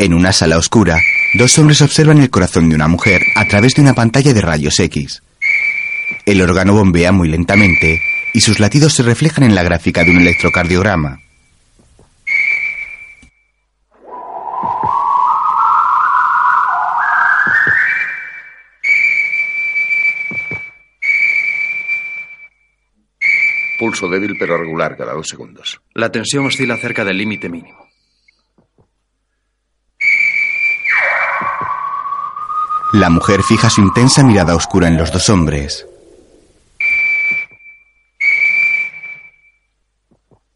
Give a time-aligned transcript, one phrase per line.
[0.00, 0.96] En una sala oscura,
[1.34, 4.78] dos hombres observan el corazón de una mujer a través de una pantalla de rayos
[4.78, 5.24] X.
[6.24, 8.00] El órgano bombea muy lentamente
[8.32, 11.18] y sus latidos se reflejan en la gráfica de un electrocardiograma.
[23.80, 25.80] Pulso débil pero regular cada dos segundos.
[25.94, 27.87] La tensión oscila cerca del límite mínimo.
[32.94, 35.86] La mujer fija su intensa mirada oscura en los dos hombres.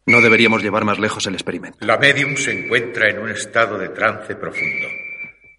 [0.07, 1.77] No deberíamos llevar más lejos el experimento.
[1.81, 4.87] La medium se encuentra en un estado de trance profundo.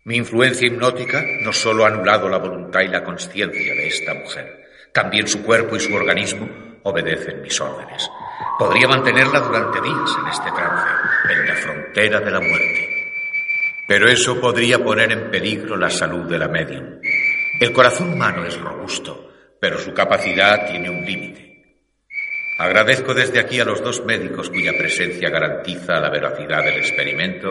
[0.05, 4.64] Mi influencia hipnótica no solo ha anulado la voluntad y la conciencia de esta mujer,
[4.92, 6.48] también su cuerpo y su organismo
[6.83, 8.11] obedecen mis órdenes.
[8.59, 10.88] Podría mantenerla durante días en este trance,
[11.31, 12.94] en la frontera de la muerte.
[13.86, 17.00] Pero eso podría poner en peligro la salud de la medium.
[17.60, 21.44] El corazón humano es robusto, pero su capacidad tiene un límite.
[22.58, 27.50] Agradezco desde aquí a los dos médicos cuya presencia garantiza la veracidad del experimento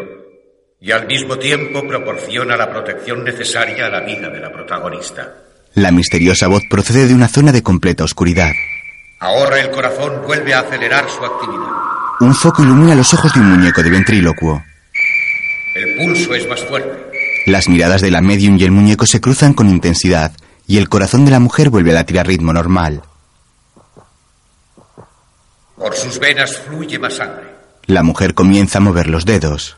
[0.80, 5.36] y al mismo tiempo proporciona la protección necesaria a la vida de la protagonista.
[5.76, 8.52] La misteriosa voz procede de una zona de completa oscuridad.
[9.20, 11.72] Ahora el corazón vuelve a acelerar su actividad.
[12.20, 14.64] Un foco ilumina los ojos de un muñeco de ventrílocuo.
[15.76, 17.12] El pulso es más fuerte.
[17.46, 20.32] Las miradas de la medium y el muñeco se cruzan con intensidad
[20.68, 23.02] y el corazón de la mujer vuelve a latir a ritmo normal.
[25.76, 27.48] Por sus venas fluye más sangre.
[27.86, 29.76] La mujer comienza a mover los dedos.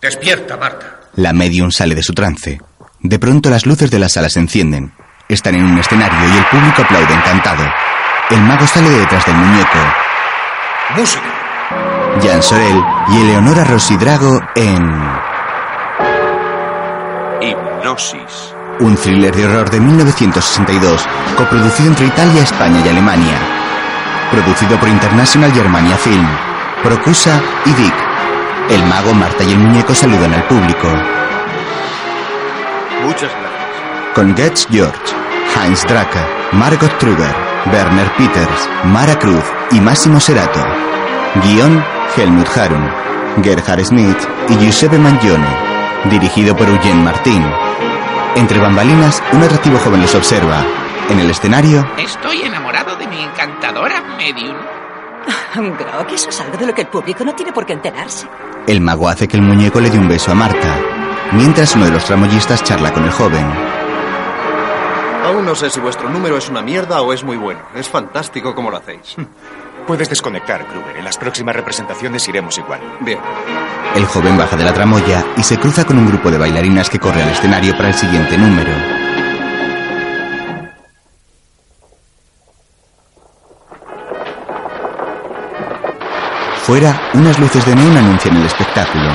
[0.00, 1.00] Despierta, Marta.
[1.16, 2.60] La medium sale de su trance.
[3.00, 4.92] De pronto las luces de la sala se encienden.
[5.28, 7.64] Están en un escenario y el público aplaude encantado.
[8.30, 9.78] El mago sale de detrás del muñeco.
[10.96, 11.35] Música.
[12.22, 14.82] Jan Sorel y Eleonora Rossi Drago en
[17.40, 18.54] Hipnosis.
[18.80, 23.38] un thriller de horror de 1962, coproducido entre Italia, España y Alemania.
[24.30, 26.26] Producido por International Germania Film,
[26.82, 27.94] Procusa y Dick.
[28.70, 30.88] El mago, Marta y el muñeco saludan al público.
[33.04, 34.14] Muchas gracias.
[34.14, 35.14] Con Getz George,
[35.54, 37.34] Heinz Dracker, Margot Truber,
[37.72, 40.64] Werner Peters, Mara Cruz y Máximo Serato.
[41.42, 41.84] Guión,
[42.16, 42.90] Helmut Harun,
[43.42, 44.16] Gerhard Smith
[44.48, 45.46] y Giuseppe Mangione.
[46.10, 47.44] Dirigido por Eugene Martín.
[48.36, 50.62] Entre bambalinas, un atractivo joven los observa.
[51.10, 54.56] En el escenario, Estoy enamorado de mi encantadora medium.
[55.78, 58.26] Grog, eso es algo de lo que el público no tiene por qué enterarse.
[58.66, 60.76] el mago hace que el muñeco le dé un beso a Marta,
[61.32, 63.46] mientras uno de los tramoyistas charla con el joven.
[65.24, 67.60] Aún no sé si vuestro número es una mierda o es muy bueno.
[67.74, 69.16] Es fantástico como lo hacéis.
[69.86, 70.96] Puedes desconectar, Kruger.
[70.96, 72.80] En las próximas representaciones iremos igual.
[73.00, 73.20] Bien.
[73.94, 76.98] El joven baja de la tramoya y se cruza con un grupo de bailarinas que
[76.98, 78.72] corre al escenario para el siguiente número.
[86.64, 89.08] Fuera, unas luces de neón anuncian el espectáculo.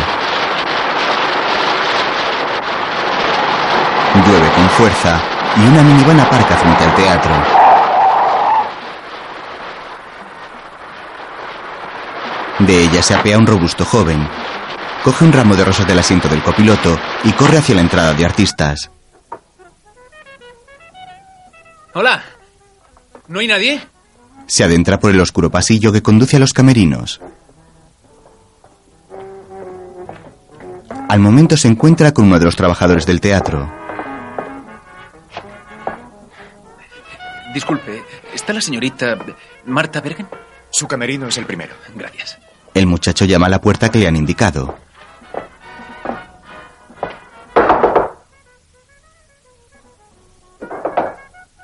[4.26, 5.20] Llueve con fuerza
[5.58, 7.61] y una minivan aparca frente al teatro.
[12.66, 14.28] De ella se apea un robusto joven.
[15.04, 18.24] Coge un ramo de rosas del asiento del copiloto y corre hacia la entrada de
[18.24, 18.92] artistas.
[21.94, 22.24] Hola.
[23.28, 23.82] ¿No hay nadie?
[24.46, 27.20] Se adentra por el oscuro pasillo que conduce a los camerinos.
[31.10, 33.72] Al momento se encuentra con uno de los trabajadores del teatro.
[37.54, 39.18] Disculpe, ¿está la señorita
[39.66, 40.28] Marta Bergen?
[40.70, 41.74] Su camerino es el primero.
[41.96, 42.38] Gracias.
[42.74, 44.78] El muchacho llama a la puerta que le han indicado.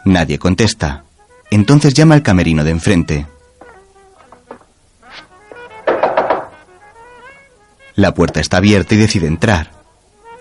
[0.04, 1.04] Nadie contesta.
[1.52, 3.26] Entonces llama al camerino de enfrente.
[7.96, 9.72] La puerta está abierta y decide entrar.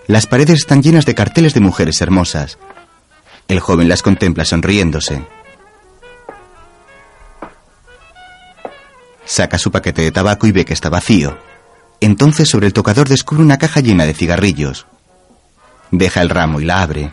[0.05, 2.57] Las paredes están llenas de carteles de mujeres hermosas.
[3.47, 5.25] El joven las contempla sonriéndose.
[9.27, 11.37] Saca su paquete de tabaco y ve que está vacío.
[11.99, 14.87] Entonces sobre el tocador descubre una caja llena de cigarrillos.
[15.91, 17.11] Deja el ramo y la abre.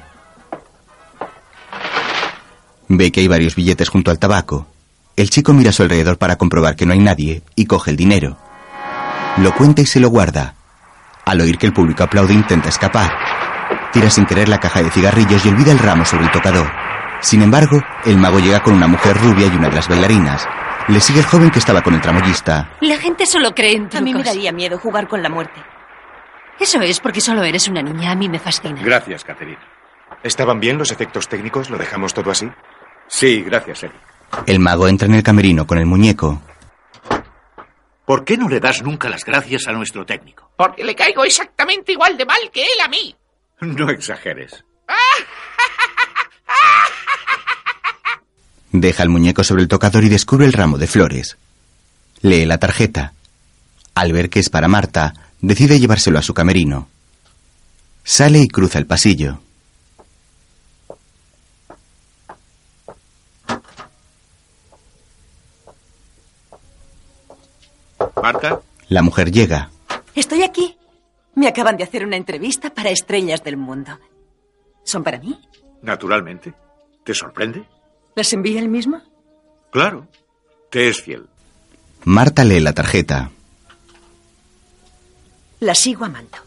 [2.88, 4.68] Ve que hay varios billetes junto al tabaco.
[5.16, 7.96] El chico mira a su alrededor para comprobar que no hay nadie y coge el
[7.96, 8.38] dinero.
[9.38, 10.54] Lo cuenta y se lo guarda.
[11.24, 13.10] Al oír que el público aplaude intenta escapar.
[13.92, 16.70] Tira sin querer la caja de cigarrillos y olvida el ramo sobre el tocador.
[17.22, 20.46] Sin embargo, el mago llega con una mujer rubia y una de las bailarinas.
[20.88, 22.70] Le sigue el joven que estaba con el tramoyista.
[22.80, 24.26] La gente solo cree en A mí me trucos.
[24.34, 25.60] daría miedo jugar con la muerte.
[26.60, 28.10] Eso es porque solo eres una niña.
[28.12, 28.80] A mí me fascina.
[28.82, 29.58] Gracias, Catherine.
[30.22, 31.70] ¿Estaban bien los efectos técnicos?
[31.70, 32.48] ¿Lo dejamos todo así?
[33.08, 33.96] Sí, gracias, Eric.
[34.46, 36.40] El mago entra en el camerino con el muñeco.
[38.04, 40.50] ¿Por qué no le das nunca las gracias a nuestro técnico?
[40.56, 43.14] Porque le caigo exactamente igual de mal que él a mí.
[43.60, 44.64] No exageres.
[48.76, 51.36] Deja el muñeco sobre el tocador y descubre el ramo de flores.
[52.22, 53.12] Lee la tarjeta.
[53.94, 56.88] Al ver que es para Marta, decide llevárselo a su camerino.
[58.02, 59.38] Sale y cruza el pasillo.
[68.20, 68.60] Marta.
[68.88, 69.70] La mujer llega.
[70.16, 70.76] Estoy aquí.
[71.36, 74.00] Me acaban de hacer una entrevista para estrellas del mundo.
[74.82, 75.40] ¿Son para mí?
[75.82, 76.52] Naturalmente.
[77.04, 77.64] ¿Te sorprende?
[78.14, 79.00] ¿Las envía él mismo?
[79.70, 80.06] Claro.
[80.70, 81.26] Te es fiel.
[82.04, 83.30] Marta lee la tarjeta.
[85.60, 86.38] La sigo amando.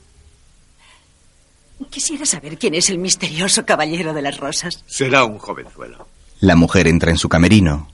[1.89, 4.83] Quisiera saber quién es el misterioso caballero de las rosas.
[4.87, 6.07] Será un jovenzuelo.
[6.39, 7.87] La mujer entra en su camerino.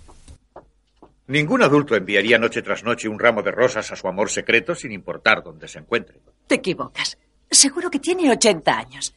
[1.27, 4.91] Ningún adulto enviaría noche tras noche un ramo de rosas a su amor secreto sin
[4.91, 6.19] importar dónde se encuentre.
[6.47, 7.17] Te equivocas.
[7.49, 9.13] Seguro que tiene 80 años.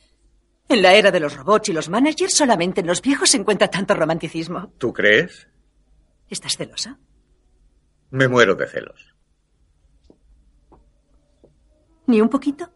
[0.68, 3.68] En la era de los robots y los managers, solamente en los viejos se encuentra
[3.68, 4.72] tanto romanticismo.
[4.78, 5.46] ¿Tú crees?
[6.28, 6.98] ¿Estás celosa?
[8.10, 9.14] Me muero de celos.
[12.06, 12.68] ¿Ni un poquito?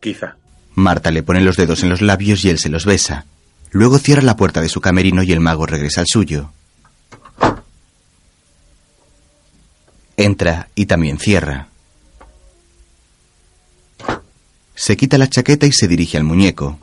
[0.00, 0.36] Quizá.
[0.74, 3.26] Marta le pone los dedos en los labios y él se los besa.
[3.70, 6.50] Luego cierra la puerta de su camerino y el mago regresa al suyo.
[10.16, 11.68] Entra y también cierra.
[14.84, 16.78] Se quita la chaqueta y se dirige al muñeco.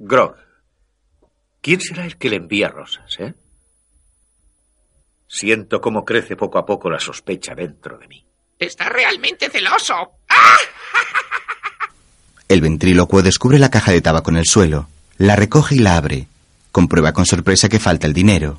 [0.00, 0.34] Grog.
[1.60, 3.34] ¿Quién será el que le envía rosas, eh?
[5.28, 8.26] Siento cómo crece poco a poco la sospecha dentro de mí.
[8.58, 9.94] Está realmente celoso.
[12.48, 14.88] El ventrílocuo descubre la caja de tabaco en el suelo,
[15.18, 16.26] la recoge y la abre.
[16.72, 18.58] Comprueba con sorpresa que falta el dinero.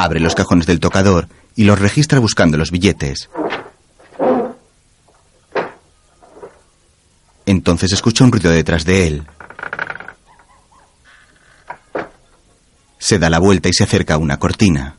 [0.00, 3.28] Abre los cajones del tocador y los registra buscando los billetes.
[7.44, 9.26] Entonces escucha un ruido detrás de él.
[12.96, 14.96] Se da la vuelta y se acerca a una cortina.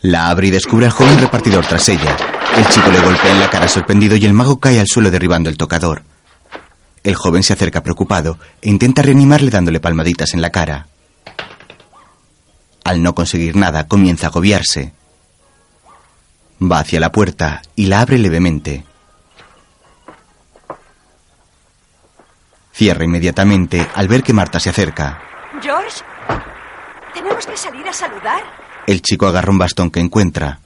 [0.00, 2.16] La abre y descubre al joven repartidor tras ella.
[2.56, 5.48] El chico le golpea en la cara sorprendido y el mago cae al suelo derribando
[5.48, 6.02] el tocador.
[7.04, 10.86] El joven se acerca preocupado e intenta reanimarle dándole palmaditas en la cara.
[12.84, 14.92] Al no conseguir nada, comienza a agobiarse.
[16.60, 18.84] Va hacia la puerta y la abre levemente.
[22.72, 25.20] Cierra inmediatamente al ver que Marta se acerca.
[25.60, 26.02] George,
[27.14, 28.42] tenemos que salir a saludar.
[28.86, 30.60] El chico agarra un bastón que encuentra.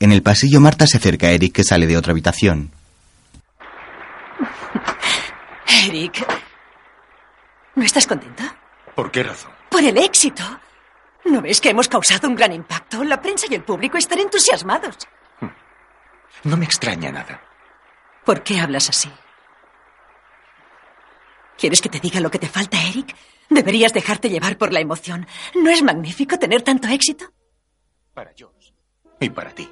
[0.00, 2.70] En el pasillo Marta se acerca a Eric que sale de otra habitación.
[5.66, 6.26] Eric,
[7.74, 8.56] ¿no estás contenta?
[8.94, 9.52] ¿Por qué razón?
[9.70, 10.42] Por el éxito.
[11.24, 13.02] ¿No ves que hemos causado un gran impacto?
[13.04, 14.96] La prensa y el público están entusiasmados.
[16.44, 17.40] No me extraña nada.
[18.24, 19.10] ¿Por qué hablas así?
[21.58, 23.14] ¿Quieres que te diga lo que te falta, Eric?
[23.48, 25.26] Deberías dejarte llevar por la emoción.
[25.54, 27.32] ¿No es magnífico tener tanto éxito?
[28.14, 28.72] Para George.
[29.20, 29.68] Y para ti.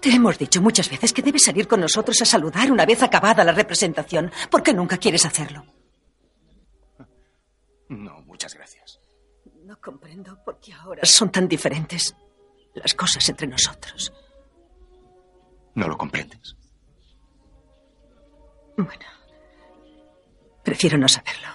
[0.00, 3.44] Te hemos dicho muchas veces que debes salir con nosotros a saludar una vez acabada
[3.44, 4.32] la representación.
[4.50, 5.64] ¿Por qué nunca quieres hacerlo?
[7.88, 9.00] No, muchas gracias.
[9.64, 12.14] No comprendo por qué ahora son tan diferentes
[12.74, 14.12] las cosas entre nosotros.
[15.74, 16.56] No lo comprendes.
[18.76, 19.06] Bueno,
[20.62, 21.48] prefiero no saberlo.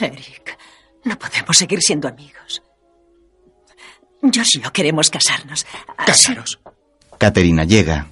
[0.00, 0.58] Eric,
[1.04, 2.62] no podemos seguir siendo amigos.
[4.22, 5.66] Yo y yo queremos casarnos.
[5.96, 6.60] Así- Casaros.
[7.18, 8.06] Caterina llega.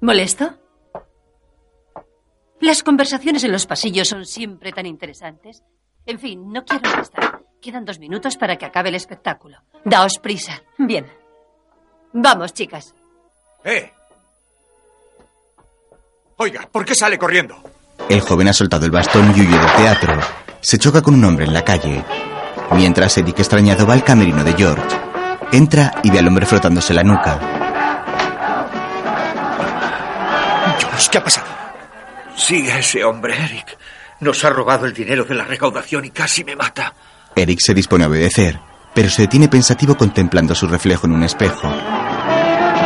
[0.00, 0.54] ¿Molesto?
[2.60, 5.62] Las conversaciones en los pasillos son siempre tan interesantes.
[6.06, 7.42] En fin, no quiero molestar.
[7.60, 9.58] Quedan dos minutos para que acabe el espectáculo.
[9.84, 10.62] Daos prisa.
[10.78, 11.06] Bien.
[12.12, 12.94] Vamos, chicas.
[13.64, 13.92] ¡Eh!
[16.36, 17.56] Oiga, ¿por qué sale corriendo?
[18.08, 20.18] El joven ha soltado el bastón y huye del teatro.
[20.60, 22.02] Se choca con un hombre en la calle.
[22.72, 24.96] Mientras Eric extrañado va al camerino de George.
[25.52, 27.38] Entra y ve al hombre frotándose la nuca.
[30.78, 31.46] George, ¿qué ha pasado?
[32.36, 33.76] Sigue a ese hombre, Eric.
[34.20, 36.94] Nos ha robado el dinero de la recaudación y casi me mata.
[37.34, 38.60] Eric se dispone a obedecer,
[38.94, 41.68] pero se detiene pensativo contemplando su reflejo en un espejo.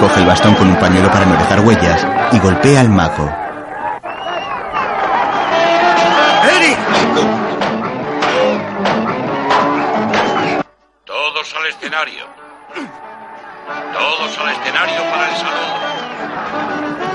[0.00, 3.43] coge el bastón con un pañuelo para no dejar huellas y golpea al mago.
[11.84, 12.24] Escenario.
[13.92, 15.74] Todos al escenario para el saludo.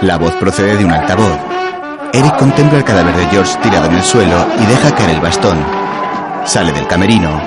[0.02, 1.40] La voz procede de un altavoz.
[2.14, 5.58] Eric contempla el cadáver de George tirado en el suelo y deja caer el bastón.
[6.46, 7.42] Sale del camerino.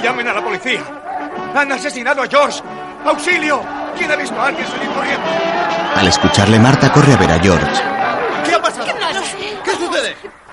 [0.00, 0.80] ¡Llamen a la policía!
[1.56, 2.62] ¡Han asesinado a George!
[3.04, 3.60] ¡Auxilio!
[3.98, 5.26] ¿Quién ha visto a alguien salir corriendo?
[5.96, 7.82] Al escucharle, Marta corre a ver a George.
[8.44, 8.86] ¿Qué ha pasado?
[8.86, 9.58] Sé.
[9.64, 10.43] ¿Qué sucede?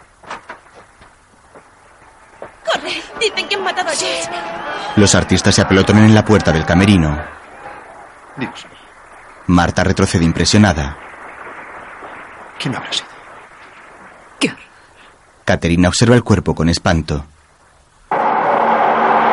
[3.19, 4.29] Dicen que han matado a George.
[4.95, 7.21] Los artistas se apelotonan en la puerta del camerino.
[8.38, 8.65] Dios
[9.47, 10.97] Marta retrocede impresionada.
[12.59, 13.11] ¿Quién habrá sido?
[15.43, 17.25] Caterina observa el cuerpo con espanto.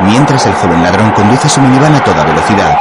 [0.03, 2.77] Mientras el joven ladrón conduce su minivan a toda velocidad.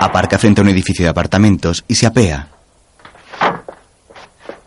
[0.00, 2.48] Aparca frente a un edificio de apartamentos y se apea.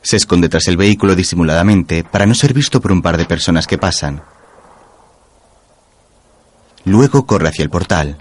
[0.01, 3.67] Se esconde tras el vehículo disimuladamente para no ser visto por un par de personas
[3.67, 4.23] que pasan.
[6.87, 8.17] Luego corre hacia el portal.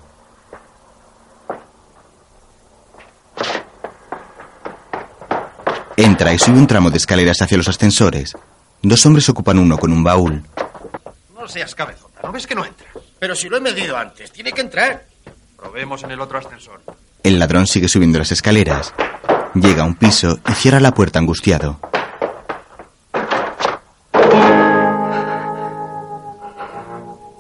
[5.97, 8.37] Entra y sube un tramo de escaleras hacia los ascensores.
[8.83, 10.43] Dos hombres ocupan uno con un baúl.
[11.33, 12.21] No seas cabezota.
[12.25, 12.89] ¿No ves que no entra?
[13.21, 15.07] Pero si lo he medido antes, tiene que entrar.
[15.57, 16.83] Probemos en el otro ascensor.
[17.23, 18.93] El ladrón sigue subiendo las escaleras.
[19.55, 21.79] Llega a un piso y cierra la puerta angustiado.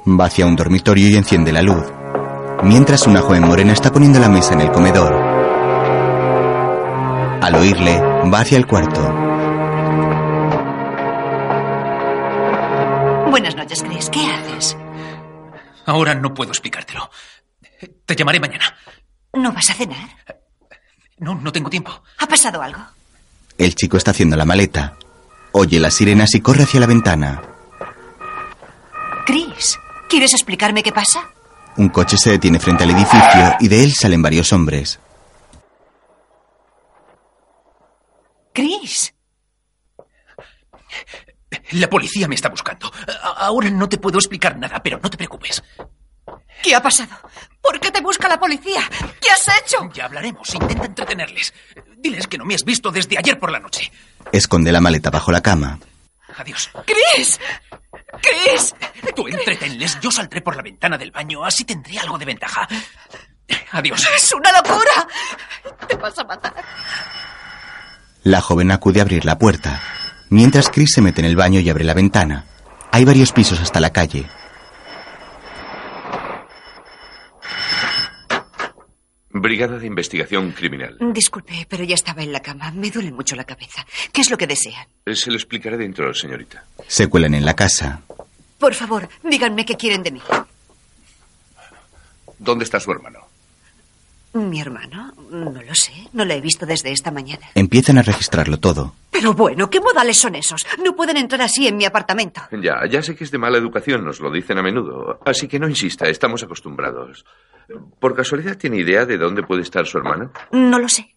[0.09, 1.85] Va hacia un dormitorio y enciende la luz.
[2.63, 5.13] Mientras una joven morena está poniendo la mesa en el comedor.
[7.43, 8.01] Al oírle,
[8.33, 9.03] va hacia el cuarto.
[13.31, 14.09] Buenas noches, Chris.
[14.11, 14.77] ¿Qué haces?
[15.85, 17.11] Ahora no puedo explicártelo.
[18.05, 18.65] Te llamaré mañana.
[19.35, 20.09] ¿No vas a cenar?
[21.19, 21.91] No, no tengo tiempo.
[22.19, 22.81] ¿Ha pasado algo?
[23.59, 24.97] El chico está haciendo la maleta.
[25.53, 27.43] Oye las sirenas y corre hacia la ventana.
[29.27, 31.31] Chris, ¿quieres explicarme qué pasa?
[31.77, 34.99] Un coche se detiene frente al edificio y de él salen varios hombres.
[38.53, 39.13] Chris.
[41.73, 42.91] La policía me está buscando.
[43.37, 45.63] Ahora no te puedo explicar nada, pero no te preocupes.
[46.63, 47.15] ¿Qué ha pasado?
[47.61, 48.81] ¿Por qué te busca la policía?
[49.21, 49.91] ¿Qué has hecho?
[49.93, 50.55] Ya hablaremos.
[50.55, 51.53] Intenta entretenerles.
[51.99, 53.93] Diles que no me has visto desde ayer por la noche.
[54.33, 55.79] Esconde la maleta bajo la cama.
[56.39, 56.71] Adiós.
[56.87, 57.39] ¡Chris!
[58.23, 58.75] ¡Chris!
[59.15, 59.99] Tú entretenles.
[60.01, 61.45] Yo saldré por la ventana del baño.
[61.45, 62.69] Así tendré algo de ventaja.
[63.73, 64.07] Adiós.
[64.17, 65.09] ¡Es una locura!
[65.89, 66.55] Te vas a matar.
[68.23, 69.81] La joven acude a abrir la puerta.
[70.31, 72.45] Mientras Chris se mete en el baño y abre la ventana.
[72.91, 74.27] Hay varios pisos hasta la calle.
[79.47, 80.97] Brigada de Investigación Criminal.
[81.13, 82.73] Disculpe, pero ya estaba en la cama.
[82.73, 83.87] Me duele mucho la cabeza.
[84.13, 84.89] ¿Qué es lo que desean?
[85.15, 86.65] Se lo explicaré dentro, señorita.
[86.89, 88.01] Se cuelan en la casa.
[88.59, 90.21] Por favor, díganme qué quieren de mí.
[92.41, 93.21] ¿Dónde está su hermano?
[94.35, 95.13] ¿Mi hermano?
[95.31, 95.93] No lo sé.
[96.13, 97.47] No lo he visto desde esta mañana.
[97.55, 98.97] Empiezan a registrarlo todo.
[99.13, 100.67] Pero bueno, ¿qué modales son esos?
[100.85, 102.43] No pueden entrar así en mi apartamento.
[102.51, 105.21] Ya, ya sé que es de mala educación, nos lo dicen a menudo.
[105.25, 107.25] Así que no insista, estamos acostumbrados.
[107.99, 110.33] ¿Por casualidad tiene idea de dónde puede estar su hermano?
[110.53, 111.15] No lo sé.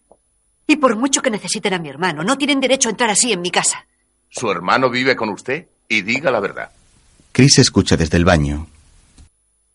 [0.68, 3.42] Y por mucho que necesiten a mi hermano, no tienen derecho a entrar así en
[3.42, 3.88] mi casa.
[4.30, 5.68] ¿Su hermano vive con usted?
[5.88, 6.72] Y diga la verdad.
[7.32, 8.68] Chris escucha desde el baño.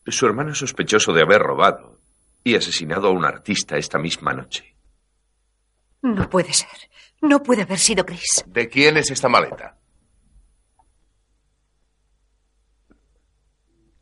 [0.06, 1.98] Su hermano es sospechoso de haber robado
[2.44, 4.74] y asesinado a un artista esta misma noche.
[6.02, 6.68] No puede ser.
[7.22, 8.44] No puede haber sido Chris.
[8.46, 9.78] ¿De quién es esta maleta?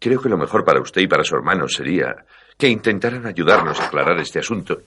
[0.01, 2.13] Creo que lo mejor para usted y para su hermano sería
[2.63, 4.83] que intentaran ayudarnos a aclarar este asunto.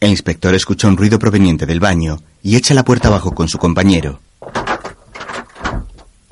[0.00, 3.56] El inspector escucha un ruido proveniente del baño y echa la puerta abajo con su
[3.56, 4.18] compañero.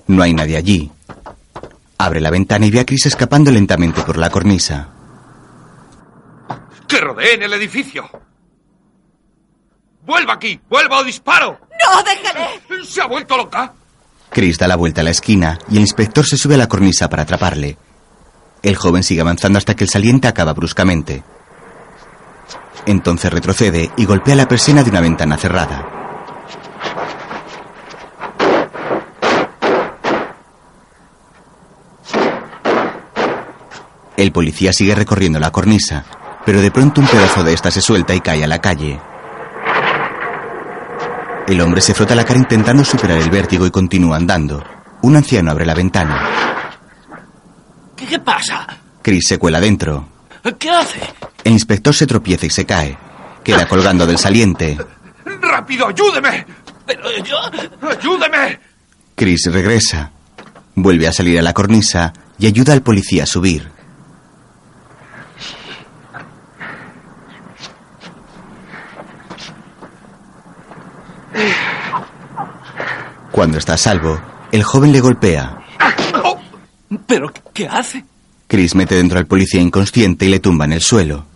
[0.09, 0.90] No hay nadie allí.
[1.99, 4.88] Abre la ventana y ve a Chris escapando lentamente por la cornisa.
[6.88, 8.11] ¡Que rodeen el edificio!
[10.05, 10.59] ¡Vuelva aquí!
[10.69, 11.61] ¡Vuelva o disparo!
[11.61, 12.85] ¡No, déjale!
[12.85, 13.73] ¿Se ha vuelto loca?
[14.31, 17.09] Chris da la vuelta a la esquina y el inspector se sube a la cornisa
[17.09, 17.76] para atraparle.
[18.62, 21.23] El joven sigue avanzando hasta que el saliente acaba bruscamente.
[22.87, 25.87] Entonces retrocede y golpea la persiana de una ventana cerrada.
[34.17, 36.05] El policía sigue recorriendo la cornisa,
[36.45, 38.99] pero de pronto un pedazo de esta se suelta y cae a la calle.
[41.47, 44.62] El hombre se frota la cara intentando superar el vértigo y continúa andando.
[45.03, 46.68] Un anciano abre la ventana.
[47.99, 48.67] ¿Qué, qué pasa?
[49.02, 50.09] Chris se cuela dentro.
[50.59, 51.00] ¿Qué hace?
[51.45, 52.97] El inspector se tropieza y se cae.
[53.43, 54.78] Queda colgando del saliente.
[55.25, 56.47] ¡Rápido, ayúdeme!
[56.87, 57.37] Pero yo...
[57.88, 58.61] ¡Ayúdeme!
[59.14, 60.12] Chris regresa.
[60.75, 63.69] Vuelve a salir a la cornisa y ayuda al policía a subir.
[73.33, 74.21] Cuando está a salvo,
[74.52, 75.59] el joven le golpea.
[77.07, 78.05] ¿Pero qué hace?
[78.47, 81.27] Chris mete dentro al policía inconsciente y le tumba en el suelo.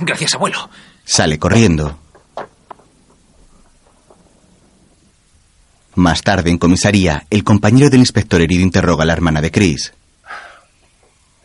[0.00, 0.68] Gracias, abuelo.
[1.04, 1.98] Sale corriendo.
[5.94, 9.94] Más tarde, en comisaría, el compañero del inspector herido interroga a la hermana de Chris.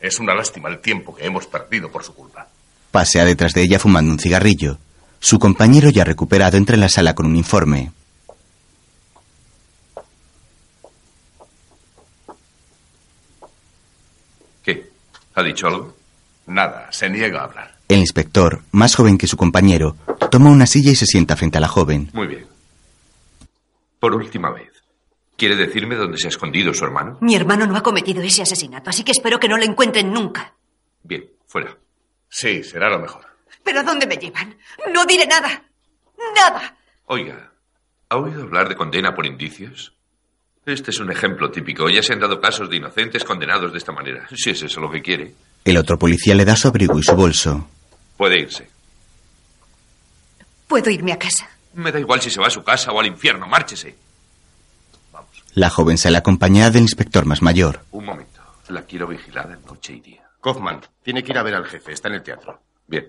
[0.02, 2.48] Es una lástima el tiempo que hemos perdido por su culpa.
[2.92, 4.80] Pasea detrás de ella fumando un cigarrillo.
[5.20, 7.92] Su compañero, ya recuperado, entra en la sala con un informe.
[14.68, 14.90] ¿Qué?
[15.38, 15.96] ¿Ha dicho algo?
[16.48, 17.78] Nada, se niega a hablar.
[17.88, 19.96] El inspector, más joven que su compañero,
[20.32, 22.10] toma una silla y se sienta frente a la joven.
[22.14, 22.48] Muy bien.
[24.00, 24.72] Por última vez.
[25.38, 27.20] ¿Quiere decirme dónde se ha escondido su hermano?
[27.22, 30.56] Mi hermano no ha cometido ese asesinato, así que espero que no lo encuentren nunca.
[31.04, 31.78] Bien, fuera.
[32.28, 33.28] Sí, será lo mejor.
[33.64, 34.58] ¿Pero a dónde me llevan?
[34.92, 35.62] No diré nada.
[36.36, 36.76] Nada.
[37.06, 37.52] Oiga,
[38.10, 39.94] ¿ha oído hablar de condena por indicios?
[40.68, 41.90] Este es un ejemplo típico.
[41.90, 44.28] Ya se han dado casos de inocentes condenados de esta manera.
[44.36, 45.34] Si es eso lo que quiere.
[45.64, 47.70] El otro policía le da su abrigo y su bolso.
[48.18, 48.70] Puede irse.
[50.68, 51.48] Puedo irme a casa.
[51.74, 53.48] Me da igual si se va a su casa o al infierno.
[53.48, 53.96] Márchese.
[55.54, 57.86] La joven sale acompañada del inspector más mayor.
[57.92, 58.42] Un momento.
[58.68, 60.24] La quiero vigilada noche y día.
[60.44, 61.94] Kaufman, tiene que ir a ver al jefe.
[61.94, 62.60] Está en el teatro.
[62.86, 63.08] Bien.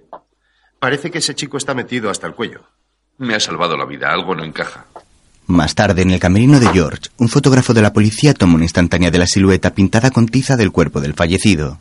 [0.78, 2.62] Parece que ese chico está metido hasta el cuello.
[3.16, 4.12] Me ha salvado la vida.
[4.12, 4.86] Algo no encaja.
[5.48, 9.10] Más tarde, en el camerino de George, un fotógrafo de la policía toma una instantánea
[9.10, 11.78] de la silueta pintada con tiza del cuerpo del fallecido.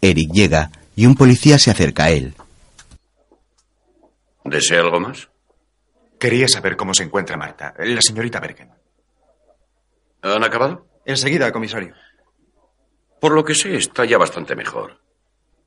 [0.00, 2.34] Eric llega y un policía se acerca a él.
[4.44, 5.28] ¿Desea algo más?
[6.18, 8.70] Quería saber cómo se encuentra Marta, la señorita Bergen.
[10.22, 10.86] ¿Han acabado?
[11.04, 11.94] Enseguida, comisario.
[13.20, 15.02] Por lo que sé, está ya bastante mejor.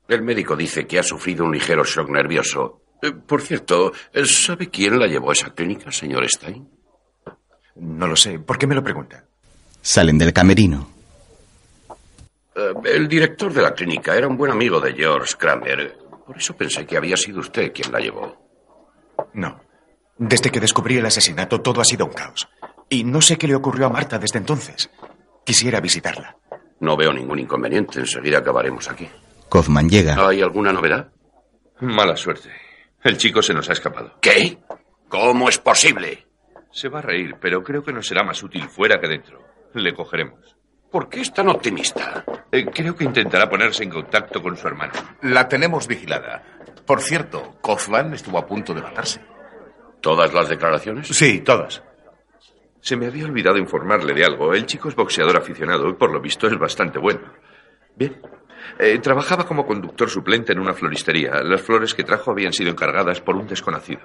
[0.08, 2.82] El médico dice que ha sufrido un ligero shock nervioso.
[3.02, 3.92] Eh, por cierto,
[4.24, 6.68] ¿sabe quién la llevó a esa clínica, señor Stein?
[7.76, 8.38] No lo sé.
[8.38, 9.24] ¿Por qué me lo pregunta?
[9.80, 10.88] Salen del camerino.
[12.54, 15.96] Eh, el director de la clínica era un buen amigo de George Kramer.
[16.26, 18.36] Por eso pensé que había sido usted quien la llevó.
[19.34, 19.60] No.
[20.18, 22.48] Desde que descubrí el asesinato, todo ha sido un caos.
[22.88, 24.90] Y no sé qué le ocurrió a Marta desde entonces.
[25.44, 26.36] Quisiera visitarla.
[26.80, 28.00] No veo ningún inconveniente.
[28.00, 29.08] Enseguida acabaremos aquí.
[29.50, 30.28] Kaufman llega.
[30.28, 31.10] ¿Hay alguna novedad?
[31.80, 32.50] Mala suerte.
[33.02, 34.16] El chico se nos ha escapado.
[34.20, 34.58] ¿Qué?
[35.08, 36.26] ¿Cómo es posible?
[36.70, 39.42] Se va a reír, pero creo que nos será más útil fuera que dentro.
[39.74, 40.56] Le cogeremos.
[40.90, 42.24] ¿Por qué es tan optimista?
[42.50, 44.92] Eh, creo que intentará ponerse en contacto con su hermano.
[45.22, 46.42] La tenemos vigilada.
[46.84, 49.20] Por cierto, Kaufman estuvo a punto de matarse.
[50.00, 51.08] ¿Todas las declaraciones?
[51.08, 51.82] Sí, todas.
[52.80, 54.52] Se me había olvidado informarle de algo.
[54.54, 57.32] El chico es boxeador aficionado y por lo visto es bastante bueno.
[57.94, 58.20] Bien.
[58.78, 61.42] Eh, trabajaba como conductor suplente en una floristería.
[61.42, 64.00] Las flores que trajo habían sido encargadas por un desconocido.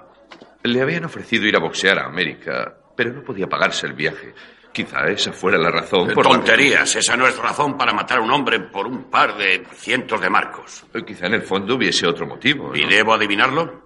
[0.63, 4.33] Le habían ofrecido ir a boxear a América, pero no podía pagarse el viaje.
[4.73, 6.95] Quizá esa fuera la razón por Tonterías.
[6.97, 10.29] Esa no es razón para matar a un hombre por un par de cientos de
[10.29, 10.85] marcos.
[10.91, 11.05] Que...
[11.05, 12.69] Quizá en el fondo hubiese otro motivo.
[12.69, 12.75] ¿no?
[12.75, 13.85] ¿Y debo adivinarlo?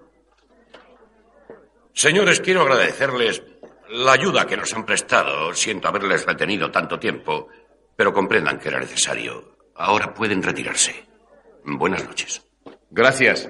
[1.94, 3.44] Señores, quiero agradecerles
[3.90, 5.54] la ayuda que nos han prestado.
[5.54, 7.50] Siento haberles retenido tanto tiempo,
[7.96, 9.59] pero comprendan que era necesario.
[9.80, 11.08] Ahora pueden retirarse.
[11.64, 12.46] Buenas noches.
[12.92, 13.50] Gracias.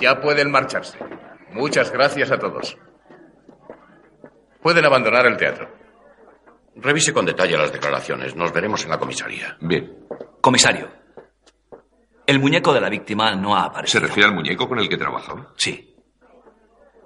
[0.00, 0.98] Ya pueden marcharse.
[1.52, 2.78] Muchas gracias a todos.
[4.62, 5.70] Pueden abandonar el teatro.
[6.74, 8.34] Revise con detalle las declaraciones.
[8.34, 9.58] Nos veremos en la comisaría.
[9.60, 10.06] Bien.
[10.40, 10.90] Comisario,
[12.26, 14.00] el muñeco de la víctima no ha aparecido.
[14.00, 15.52] ¿Se refiere al muñeco con el que trabajaba?
[15.56, 15.94] Sí.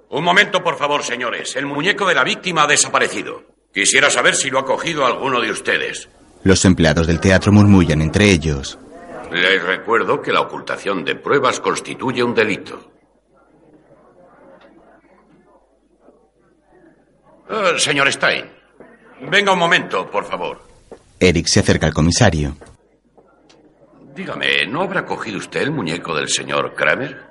[0.09, 1.55] Un momento, por favor, señores.
[1.57, 3.43] El muñeco de la víctima ha desaparecido.
[3.73, 6.09] Quisiera saber si lo ha cogido alguno de ustedes.
[6.43, 8.79] Los empleados del teatro murmullan entre ellos.
[9.31, 12.91] Les recuerdo que la ocultación de pruebas constituye un delito.
[17.49, 18.45] Uh, señor Stein,
[19.29, 20.61] venga un momento, por favor.
[21.19, 22.55] Eric se acerca al comisario.
[24.15, 27.23] Dígame, ¿no habrá cogido usted el muñeco del señor Kramer?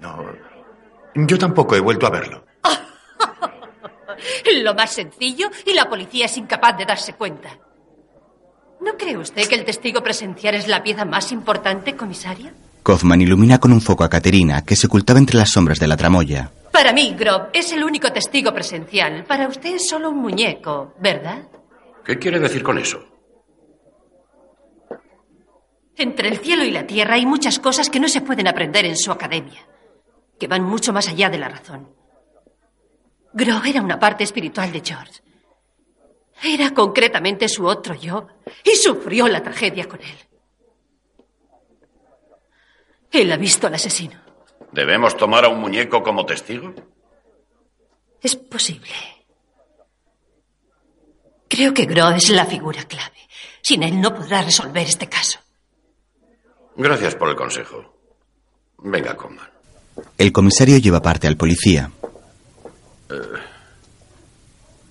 [0.00, 0.24] No.
[1.14, 2.44] Yo tampoco he vuelto a verlo.
[4.62, 7.58] Lo más sencillo y la policía es incapaz de darse cuenta.
[8.80, 12.52] ¿No cree usted que el testigo presencial es la pieza más importante, comisaria?
[12.82, 15.96] Kaufman ilumina con un foco a Caterina, que se ocultaba entre las sombras de la
[15.96, 16.50] tramoya.
[16.72, 19.24] Para mí, Grob es el único testigo presencial.
[19.24, 21.42] Para usted es solo un muñeco, ¿verdad?
[22.04, 23.04] ¿Qué quiere decir con eso?
[25.96, 28.96] Entre el cielo y la tierra hay muchas cosas que no se pueden aprender en
[28.96, 29.60] su academia,
[30.38, 31.90] que van mucho más allá de la razón.
[33.34, 35.20] Grob era una parte espiritual de George.
[36.42, 38.28] Era concretamente su otro yo
[38.64, 40.18] y sufrió la tragedia con él.
[43.12, 44.18] Él ha visto al asesino.
[44.72, 46.72] ¿Debemos tomar a un muñeco como testigo?
[48.22, 48.92] Es posible.
[51.48, 53.16] Creo que Gro es la figura clave.
[53.62, 55.40] Sin él no podrá resolver este caso.
[56.76, 57.92] Gracias por el consejo.
[58.78, 59.50] Venga, Coman.
[60.16, 61.90] El comisario lleva parte al policía.
[63.10, 63.14] Eh,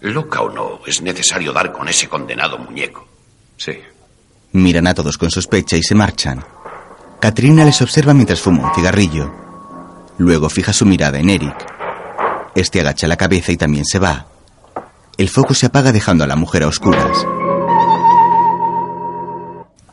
[0.01, 3.07] loca o no, es necesario dar con ese condenado muñeco.
[3.57, 3.73] Sí.
[4.53, 6.43] Miran a todos con sospecha y se marchan.
[7.19, 9.31] Katrina les observa mientras fuma un cigarrillo.
[10.17, 11.55] Luego fija su mirada en Eric.
[12.55, 14.25] Este agacha la cabeza y también se va.
[15.17, 17.25] El foco se apaga dejando a la mujer a oscuras.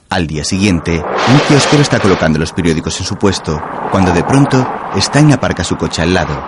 [0.08, 4.66] Al día siguiente, un kiosquero está colocando los periódicos en su puesto cuando de pronto
[4.96, 6.42] Stein aparca su coche al lado.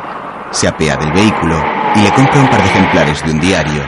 [0.51, 1.63] Se apea del vehículo
[1.95, 3.83] y le compra un par de ejemplares de un diario.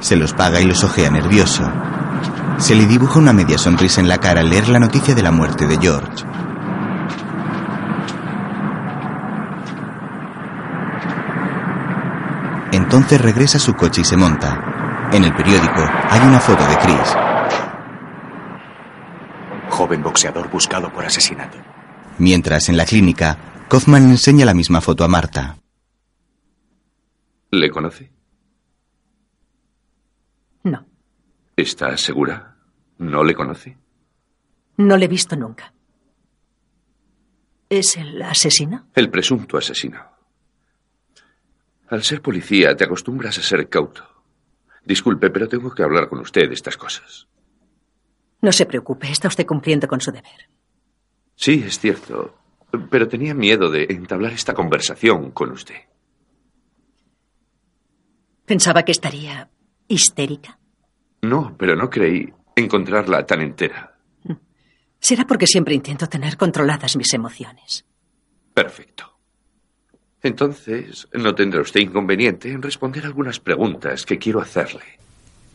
[0.00, 1.68] Se los paga y los ojea nervioso.
[2.58, 5.32] Se le dibuja una media sonrisa en la cara al leer la noticia de la
[5.32, 6.24] muerte de George.
[12.70, 14.75] Entonces regresa a su coche y se monta.
[15.12, 17.14] En el periódico hay una foto de Chris.
[19.70, 21.58] Joven boxeador buscado por asesinato.
[22.18, 23.36] Mientras, en la clínica,
[23.68, 25.56] Kaufman le enseña la misma foto a Marta.
[27.50, 28.10] ¿Le conoce?
[30.64, 30.84] No.
[31.56, 32.56] ¿Está segura?
[32.98, 33.76] ¿No le conoce?
[34.78, 35.72] No le he visto nunca.
[37.68, 38.88] ¿Es el asesino?
[38.94, 40.00] El presunto asesino.
[41.88, 44.15] Al ser policía te acostumbras a ser cauto.
[44.86, 47.26] Disculpe, pero tengo que hablar con usted de estas cosas.
[48.40, 50.48] No se preocupe, está usted cumpliendo con su deber.
[51.34, 52.38] Sí, es cierto.
[52.88, 55.74] Pero tenía miedo de entablar esta conversación con usted.
[58.44, 59.50] Pensaba que estaría
[59.88, 60.58] histérica.
[61.22, 63.98] No, pero no creí encontrarla tan entera.
[65.00, 67.84] Será porque siempre intento tener controladas mis emociones.
[68.54, 69.05] Perfecto.
[70.26, 74.82] Entonces, no tendrá usted inconveniente en responder algunas preguntas que quiero hacerle.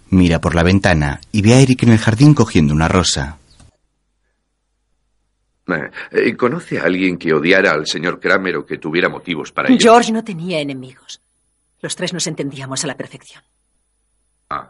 [0.09, 3.37] Mira por la ventana y ve a Eric en el jardín cogiendo una rosa.
[6.11, 9.77] Eh, ¿Conoce a alguien que odiara al señor Kramer o que tuviera motivos para ello?
[9.79, 11.21] George no tenía enemigos.
[11.81, 13.43] Los tres nos entendíamos a la perfección.
[14.49, 14.69] Ah.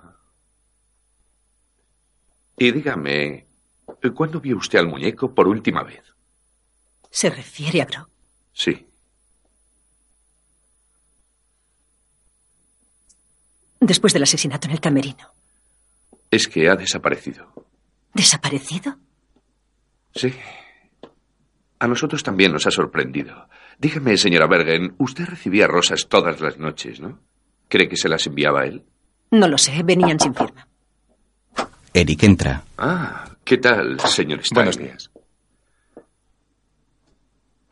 [2.57, 3.47] Y dígame,
[4.15, 6.03] ¿cuándo vio usted al muñeco por última vez?
[7.09, 8.09] ¿Se refiere a Gro?
[8.53, 8.87] Sí.
[13.81, 15.33] Después del asesinato en el camerino.
[16.29, 17.51] Es que ha desaparecido.
[18.13, 18.95] ¿Desaparecido?
[20.13, 20.33] Sí.
[21.79, 23.49] A nosotros también nos ha sorprendido.
[23.79, 27.19] Dígame, señora Bergen, usted recibía rosas todas las noches, ¿no?
[27.67, 28.85] ¿Cree que se las enviaba él?
[29.31, 30.67] No lo sé, venían sin firma.
[31.93, 32.63] Eric entra.
[32.77, 34.55] Ah, ¿qué tal, señor Stein?
[34.55, 35.11] Buenos días.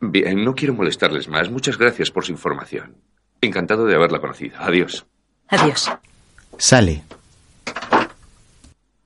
[0.00, 1.50] Bien, no quiero molestarles más.
[1.50, 2.96] Muchas gracias por su información.
[3.40, 4.56] Encantado de haberla conocido.
[4.58, 5.06] Adiós.
[5.50, 5.90] Adiós.
[6.58, 7.02] Sale.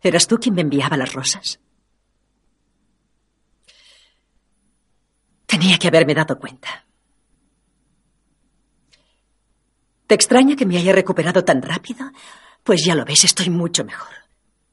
[0.02, 1.58] ¿Eras tú quien me enviaba las rosas?
[5.46, 6.84] Tenía que haberme dado cuenta.
[10.06, 12.10] ¿Te extraña que me haya recuperado tan rápido?
[12.62, 14.12] Pues ya lo ves, estoy mucho mejor.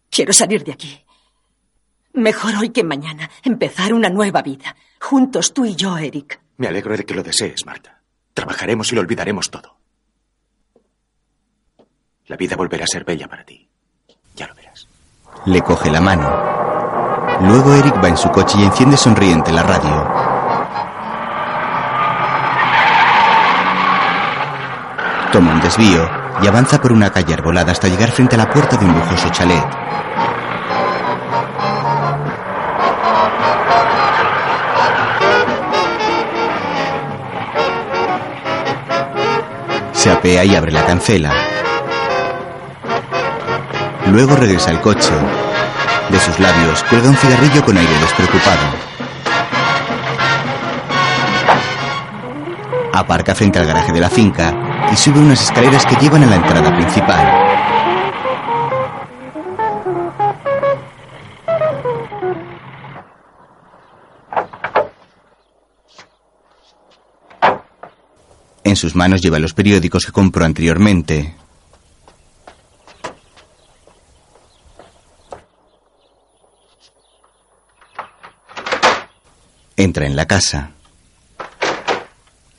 [0.09, 1.05] Quiero salir de aquí.
[2.13, 3.29] Mejor hoy que mañana.
[3.43, 4.75] Empezar una nueva vida.
[4.99, 6.41] Juntos, tú y yo, Eric.
[6.57, 8.01] Me alegro de que lo desees, Marta.
[8.33, 9.80] Trabajaremos y lo olvidaremos todo.
[12.31, 13.67] La vida volverá a ser bella para ti.
[14.37, 14.87] Ya lo verás.
[15.47, 16.31] Le coge la mano.
[17.41, 20.07] Luego Eric va en su coche y enciende sonriente la radio.
[25.33, 26.09] Toma un desvío
[26.41, 29.27] y avanza por una calle arbolada hasta llegar frente a la puerta de un lujoso
[29.31, 29.67] chalet.
[39.91, 41.50] Se apea y abre la cancela.
[44.11, 45.13] Luego regresa al coche.
[46.09, 48.67] De sus labios cuelga un cigarrillo con aire despreocupado.
[52.91, 54.53] Aparca frente al garaje de la finca
[54.91, 57.41] y sube unas escaleras que llevan a la entrada principal.
[68.65, 71.40] En sus manos lleva los periódicos que compró anteriormente.
[79.75, 80.71] Entra en la casa.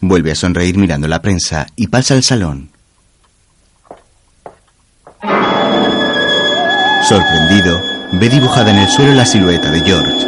[0.00, 2.70] Vuelve a sonreír mirando la prensa y pasa al salón.
[7.08, 7.80] Sorprendido,
[8.12, 10.26] ve dibujada en el suelo la silueta de George.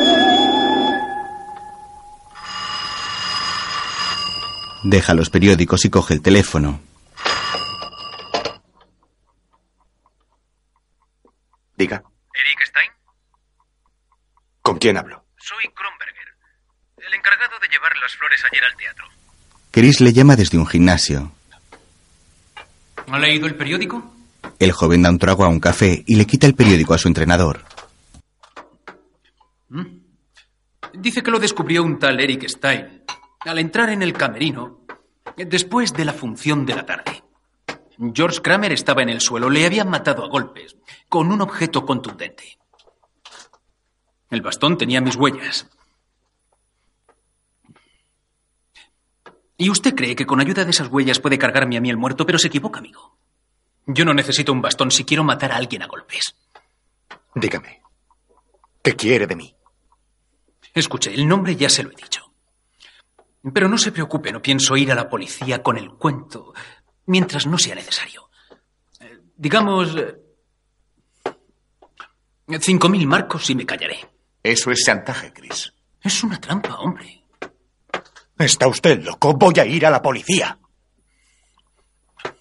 [4.85, 6.79] Deja los periódicos y coge el teléfono.
[11.77, 12.90] Diga, ¿Eric Stein?
[14.61, 15.25] ¿con quién hablo?
[15.38, 16.04] Soy Kronberger,
[17.14, 19.05] el encargado de llevar las flores ayer al teatro.
[19.70, 21.33] Chris le llama desde un gimnasio.
[23.07, 24.12] ¿Ha leído el periódico?
[24.59, 27.09] El joven da un trago a un café y le quita el periódico a su
[27.09, 27.64] entrenador.
[30.92, 33.05] Dice que lo descubrió un tal Eric Stein
[33.40, 34.81] al entrar en el camerino
[35.37, 37.22] después de la función de la tarde.
[38.12, 40.77] George Kramer estaba en el suelo, le habían matado a golpes
[41.09, 42.59] con un objeto contundente.
[44.31, 45.68] El bastón tenía mis huellas.
[49.57, 52.27] Y usted cree que con ayuda de esas huellas puede cargarme a mí el muerto,
[52.27, 53.17] pero se equivoca, amigo.
[53.87, 56.35] Yo no necesito un bastón si quiero matar a alguien a golpes.
[57.35, 57.83] Dígame,
[58.83, 59.55] ¿qué quiere de mí?
[60.73, 62.33] Escuche, el nombre ya se lo he dicho.
[63.53, 66.55] Pero no se preocupe, no pienso ir a la policía con el cuento
[67.07, 68.31] mientras no sea necesario.
[69.01, 69.95] Eh, digamos...
[69.97, 70.21] eh,
[72.61, 74.07] Cinco mil marcos y me callaré.
[74.43, 75.73] Eso es chantaje, Chris.
[76.03, 77.23] Es una trampa, hombre.
[78.38, 79.35] ¿Está usted loco?
[79.35, 80.59] Voy a ir a la policía.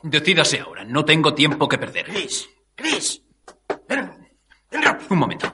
[0.02, 2.06] Decídase ahora, no tengo tiempo que perder.
[2.06, 3.22] Chris, Chris.
[5.10, 5.54] Un momento.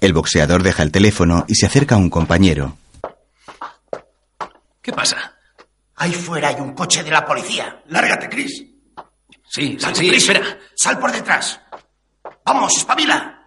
[0.00, 2.76] El boxeador deja el teléfono y se acerca a un compañero.
[4.80, 5.34] ¿Qué pasa?
[5.96, 7.82] Ahí fuera hay un coche de la policía.
[7.88, 8.64] Lárgate, Chris.
[9.48, 10.28] Sí, sí, Sal, sí, Chris.
[10.28, 10.58] espera.
[10.74, 11.60] Sal por detrás.
[12.44, 13.39] Vamos, espabila.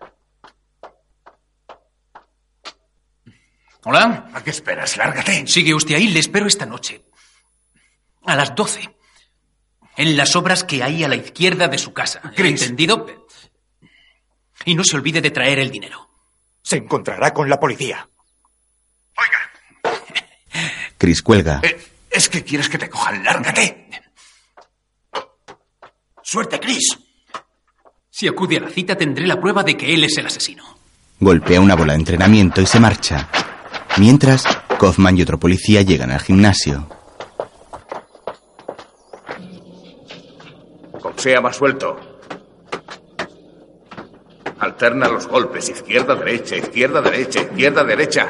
[3.86, 4.30] Hola.
[4.34, 4.98] ¿A qué esperas?
[4.98, 5.46] Lárgate.
[5.48, 7.04] Sigue usted ahí, le espero esta noche.
[8.26, 8.96] A las doce.
[9.98, 12.22] En las obras que hay a la izquierda de su casa.
[12.36, 13.06] ¿Entendido?
[14.66, 16.10] Y no se olvide de traer el dinero.
[16.62, 18.08] Se encontrará con la policía.
[20.98, 21.62] Chris cuelga.
[22.10, 23.24] Es que quieres que te cojan.
[23.24, 23.90] Lárgate.
[26.22, 26.98] Suerte, Chris.
[28.10, 30.78] Si acude a la cita tendré la prueba de que él es el asesino.
[31.20, 33.28] Golpea una bola de entrenamiento y se marcha.
[33.98, 34.44] Mientras,
[34.80, 36.88] Kaufman y otro policía llegan al gimnasio.
[41.02, 42.00] Boxea más suelto.
[44.60, 45.70] Alterna los golpes.
[45.70, 48.30] Izquierda, derecha, izquierda, derecha, izquierda, derecha.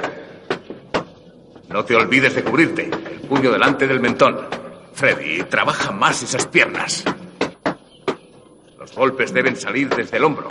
[1.70, 2.84] No te olvides de cubrirte.
[2.84, 4.38] El puño delante del mentón.
[4.94, 7.06] Freddy, trabaja más esas piernas.
[8.78, 10.48] Los golpes deben salir desde el hombro.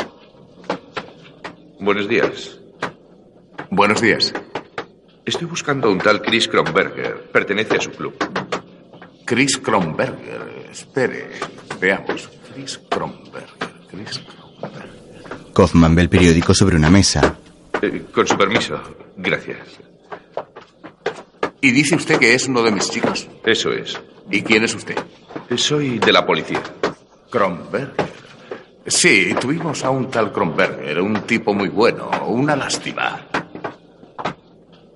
[1.78, 2.58] Buenos días.
[3.70, 4.32] Buenos días.
[5.32, 7.30] Estoy buscando a un tal Chris Kronberger.
[7.32, 8.14] Pertenece a su club.
[9.24, 10.66] Chris Kronberger.
[10.70, 11.30] Espere,
[11.80, 12.28] veamos.
[12.52, 13.46] Chris Kronberger.
[13.90, 14.90] Chris Kronberger.
[15.54, 17.38] Kaufman ve el periódico sobre una mesa.
[17.80, 18.78] Eh, con su permiso.
[19.16, 19.80] Gracias.
[21.62, 23.26] ¿Y dice usted que es uno de mis chicos?
[23.42, 23.98] Eso es.
[24.30, 24.98] ¿Y quién es usted?
[25.56, 26.62] Soy de la policía.
[27.30, 28.12] Kronberger.
[28.86, 33.28] Sí, tuvimos a un tal Kronberger, un tipo muy bueno, una lástima.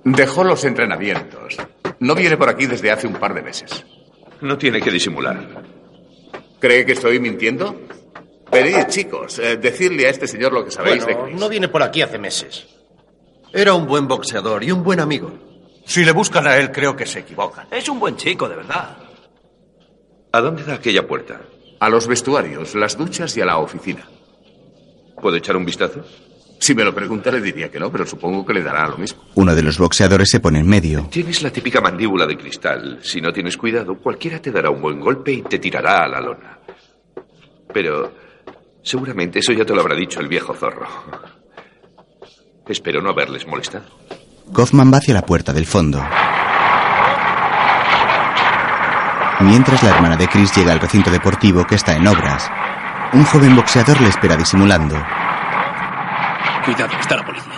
[0.08, 1.56] Dejó los entrenamientos.
[1.98, 3.84] No viene por aquí desde hace un par de meses.
[4.40, 5.64] No tiene que disimular.
[6.60, 7.80] ¿Cree que estoy mintiendo?
[8.52, 11.40] Venid, chicos, eh, decirle a este señor lo que sabéis Bueno, de Chris.
[11.40, 12.68] no viene por aquí hace meses.
[13.52, 15.32] Era un buen boxeador y un buen amigo.
[15.84, 17.66] Si le buscan a él, creo que se equivocan.
[17.72, 18.96] Es un buen chico, de verdad.
[20.30, 21.40] ¿A dónde da aquella puerta?
[21.80, 24.08] A los vestuarios, las duchas y a la oficina.
[25.20, 26.04] ¿Puedo echar un vistazo?
[26.58, 29.22] Si me lo pregunta le diría que no, pero supongo que le dará lo mismo.
[29.34, 31.06] Uno de los boxeadores se pone en medio.
[31.10, 32.98] Tienes la típica mandíbula de cristal.
[33.02, 36.20] Si no tienes cuidado, cualquiera te dará un buen golpe y te tirará a la
[36.20, 36.58] lona.
[37.72, 38.12] Pero
[38.82, 40.86] seguramente eso ya te lo habrá dicho el viejo zorro.
[42.66, 43.84] Espero no haberles molestado.
[44.52, 46.02] Kaufman va hacia la puerta del fondo.
[49.40, 52.50] Mientras la hermana de Chris llega al recinto deportivo que está en obras.
[53.12, 54.96] Un joven boxeador le espera disimulando.
[56.66, 57.52] Cuidado, está la policía.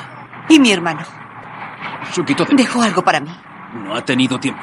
[0.51, 1.01] ¿Y mi hermano?
[2.13, 2.37] Su de...
[2.53, 3.35] Dejó algo para mí.
[3.85, 4.63] No ha tenido tiempo.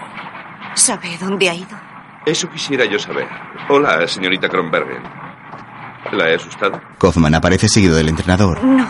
[0.76, 1.78] ¿Sabe dónde ha ido?
[2.26, 3.28] Eso quisiera yo saber.
[3.70, 5.04] Hola, señorita Kronbergen.
[6.12, 6.80] ¿La he asustado?
[7.00, 8.64] Kaufman aparece seguido del entrenador.
[8.64, 8.88] No.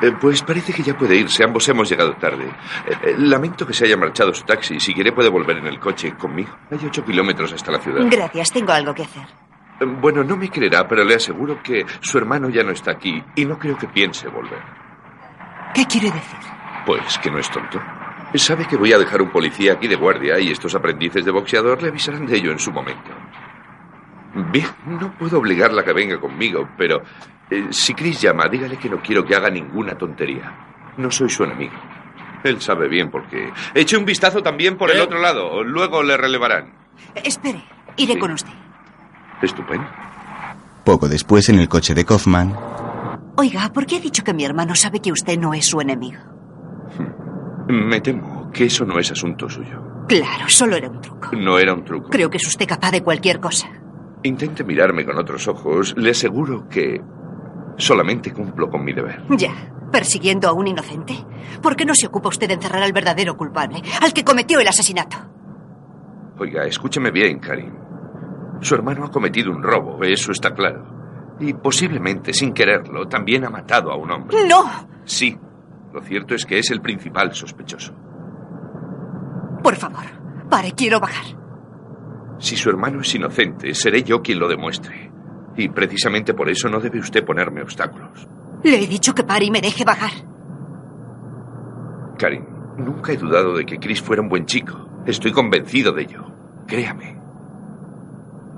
[0.00, 1.42] Eh, pues parece que ya puede irse.
[1.42, 2.46] Ambos hemos llegado tarde.
[2.86, 4.78] Eh, eh, lamento que se haya marchado su taxi.
[4.78, 6.50] Si quiere puede volver en el coche conmigo.
[6.70, 8.06] Hay ocho kilómetros hasta la ciudad.
[8.08, 9.26] Gracias, tengo algo que hacer.
[9.80, 13.22] Eh, Bueno, no me creerá, pero le aseguro que su hermano ya no está aquí
[13.36, 14.62] y no creo que piense volver.
[15.74, 16.38] ¿Qué quiere decir?
[16.86, 17.80] Pues que no es tonto.
[18.34, 21.82] Sabe que voy a dejar un policía aquí de guardia y estos aprendices de boxeador
[21.82, 23.10] le avisarán de ello en su momento.
[24.52, 27.02] Bien, no puedo obligarla a que venga conmigo, pero
[27.50, 30.92] eh, si Chris llama, dígale que no quiero que haga ninguna tontería.
[30.98, 31.74] No soy su enemigo.
[32.44, 33.50] Él sabe bien por qué.
[33.74, 35.64] Eche un vistazo también por el otro lado.
[35.64, 36.72] Luego le relevarán.
[37.14, 37.64] Espere,
[37.96, 38.52] iré con usted.
[39.42, 39.86] Estupendo.
[40.84, 42.54] Poco después, en el coche de Kaufman,
[43.36, 46.18] Oiga, ¿por qué ha dicho que mi hermano sabe que usted no es su enemigo?
[47.68, 49.80] Me temo que eso no es asunto suyo.
[50.08, 51.28] Claro, solo era un truco.
[51.36, 52.08] No era un truco.
[52.08, 53.68] Creo que es usted capaz de cualquier cosa.
[54.24, 55.94] Intente mirarme con otros ojos.
[55.96, 57.00] Le aseguro que
[57.76, 59.22] solamente cumplo con mi deber.
[59.36, 59.52] Ya,
[59.92, 61.14] persiguiendo a un inocente.
[61.62, 64.66] ¿Por qué no se ocupa usted de encerrar al verdadero culpable, al que cometió el
[64.66, 65.16] asesinato?
[66.38, 67.72] Oiga, escúcheme bien, Karim.
[68.60, 71.36] Su hermano ha cometido un robo, eso está claro.
[71.40, 74.36] Y posiblemente, sin quererlo, también ha matado a un hombre.
[74.48, 74.64] ¡No!
[75.04, 75.36] Sí.
[75.92, 77.94] Lo cierto es que es el principal sospechoso.
[79.62, 80.04] Por favor,
[80.50, 81.24] pare, quiero bajar.
[82.38, 85.10] Si su hermano es inocente, seré yo quien lo demuestre.
[85.56, 88.28] Y precisamente por eso no debe usted ponerme obstáculos.
[88.62, 90.10] Le he dicho que pare y me deje bajar.
[92.18, 92.44] Karim,
[92.76, 94.88] nunca he dudado de que Chris fuera un buen chico.
[95.06, 96.24] Estoy convencido de ello.
[96.66, 97.18] Créame.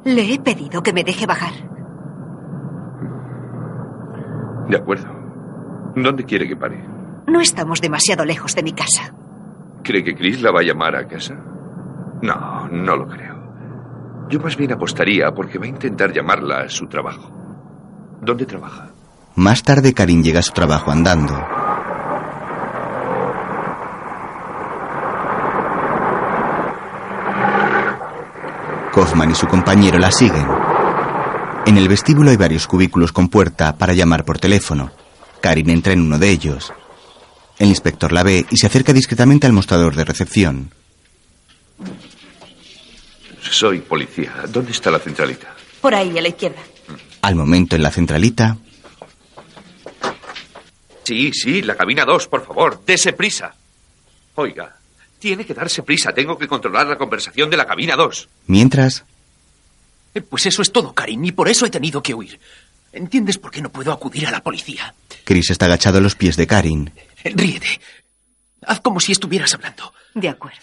[0.04, 1.52] Le he pedido que me deje bajar.
[4.68, 5.08] De acuerdo.
[5.96, 6.82] ¿Dónde quiere que pare?
[7.26, 9.12] No estamos demasiado lejos de mi casa.
[9.82, 11.34] ¿Cree que Chris la va a llamar a casa?
[12.22, 13.40] No, no lo creo.
[14.28, 17.30] Yo más bien apostaría porque va a intentar llamarla a su trabajo.
[18.22, 18.90] ¿Dónde trabaja?
[19.36, 21.34] más tarde Karin llega a su trabajo andando.
[28.92, 30.46] Kaufman y su compañero la siguen.
[31.66, 34.90] En el vestíbulo hay varios cubículos con puerta para llamar por teléfono.
[35.40, 36.72] Karin entra en uno de ellos.
[37.58, 40.70] El inspector la ve y se acerca discretamente al mostrador de recepción.
[43.50, 44.32] Soy policía.
[44.48, 45.54] ¿Dónde está la centralita?
[45.80, 46.60] Por ahí, a la izquierda.
[47.22, 48.56] Al momento en la centralita,
[51.04, 52.82] Sí, sí, la cabina 2, por favor.
[52.86, 53.52] Dese prisa.
[54.36, 54.76] Oiga,
[55.20, 56.12] tiene que darse prisa.
[56.12, 58.28] Tengo que controlar la conversación de la cabina 2.
[58.48, 59.04] mientras,
[60.14, 62.40] Eh, Pues eso es todo, Karin, y por eso he tenido que huir.
[62.92, 64.92] ¿Entiendes por qué no puedo acudir a la policía?
[65.24, 66.92] Chris está agachado a los pies de Karin.
[67.22, 67.80] Eh, Ríete.
[68.66, 69.92] Haz como si estuvieras hablando.
[70.14, 70.58] De acuerdo.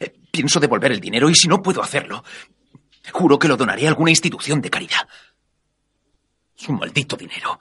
[0.00, 2.24] Eh, Pienso devolver el dinero y si no puedo hacerlo,
[3.12, 5.06] juro que lo donaré a alguna institución de caridad.
[6.58, 7.60] Es un maldito dinero.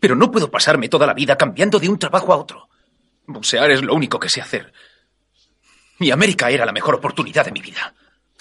[0.00, 2.68] Pero no puedo pasarme toda la vida cambiando de un trabajo a otro.
[3.26, 4.72] Boxear es lo único que sé hacer.
[5.98, 7.94] Y América era la mejor oportunidad de mi vida.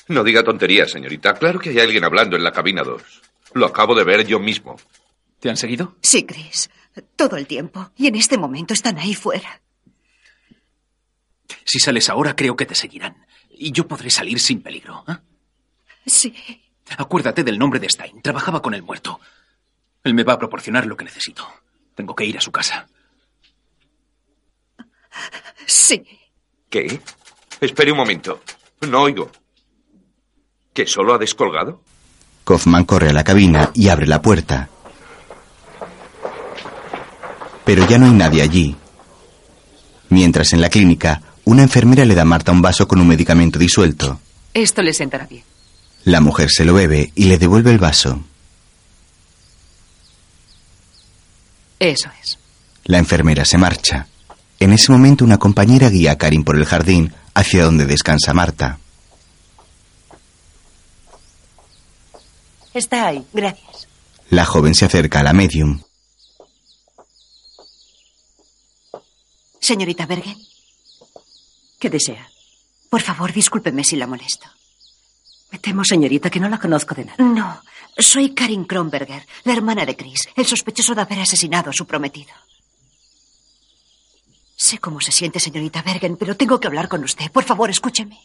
[0.07, 1.33] No diga tonterías, señorita.
[1.35, 3.01] Claro que hay alguien hablando en la cabina 2.
[3.53, 4.75] Lo acabo de ver yo mismo.
[5.39, 5.95] ¿Te han seguido?
[6.01, 6.69] Sí, Chris.
[7.15, 7.91] Todo el tiempo.
[7.95, 9.61] Y en este momento están ahí fuera.
[11.63, 13.25] Si sales ahora, creo que te seguirán.
[13.49, 15.03] Y yo podré salir sin peligro.
[15.07, 15.15] ¿eh?
[16.05, 16.33] Sí.
[16.97, 18.21] Acuérdate del nombre de Stein.
[18.21, 19.19] Trabajaba con el muerto.
[20.03, 21.47] Él me va a proporcionar lo que necesito.
[21.95, 22.87] Tengo que ir a su casa.
[25.65, 26.03] Sí.
[26.69, 26.99] ¿Qué?
[27.61, 28.41] Espere un momento.
[28.81, 29.31] No oigo.
[30.73, 31.81] ¿Que solo ha descolgado?
[32.45, 34.69] Kaufman corre a la cabina y abre la puerta.
[37.65, 38.75] Pero ya no hay nadie allí.
[40.09, 43.57] Mientras en la clínica, una enfermera le da a Marta un vaso con un medicamento
[43.57, 44.19] disuelto.
[44.53, 45.43] Esto le sentará bien.
[46.03, 48.21] La mujer se lo bebe y le devuelve el vaso.
[51.79, 52.37] Eso es.
[52.85, 54.07] La enfermera se marcha.
[54.63, 58.79] En ese momento una compañera guía a Karin por el jardín hacia donde descansa Marta.
[62.73, 63.27] Está ahí.
[63.33, 63.89] Gracias.
[64.29, 65.81] La joven se acerca a la medium.
[69.59, 70.37] Señorita Bergen,
[71.77, 72.25] ¿Qué desea?
[72.89, 74.47] por favor, discúlpeme si la molesto.
[75.51, 77.21] Me temo, señorita, que no la conozco de nada.
[77.21, 77.61] No,
[77.97, 82.31] soy Karin Kronberger, la hermana de Chris, el sospechoso de haber asesinado a su prometido.
[84.63, 87.29] Sé cómo se siente, señorita Bergen, pero tengo que hablar con usted.
[87.33, 88.17] Por favor, escúcheme.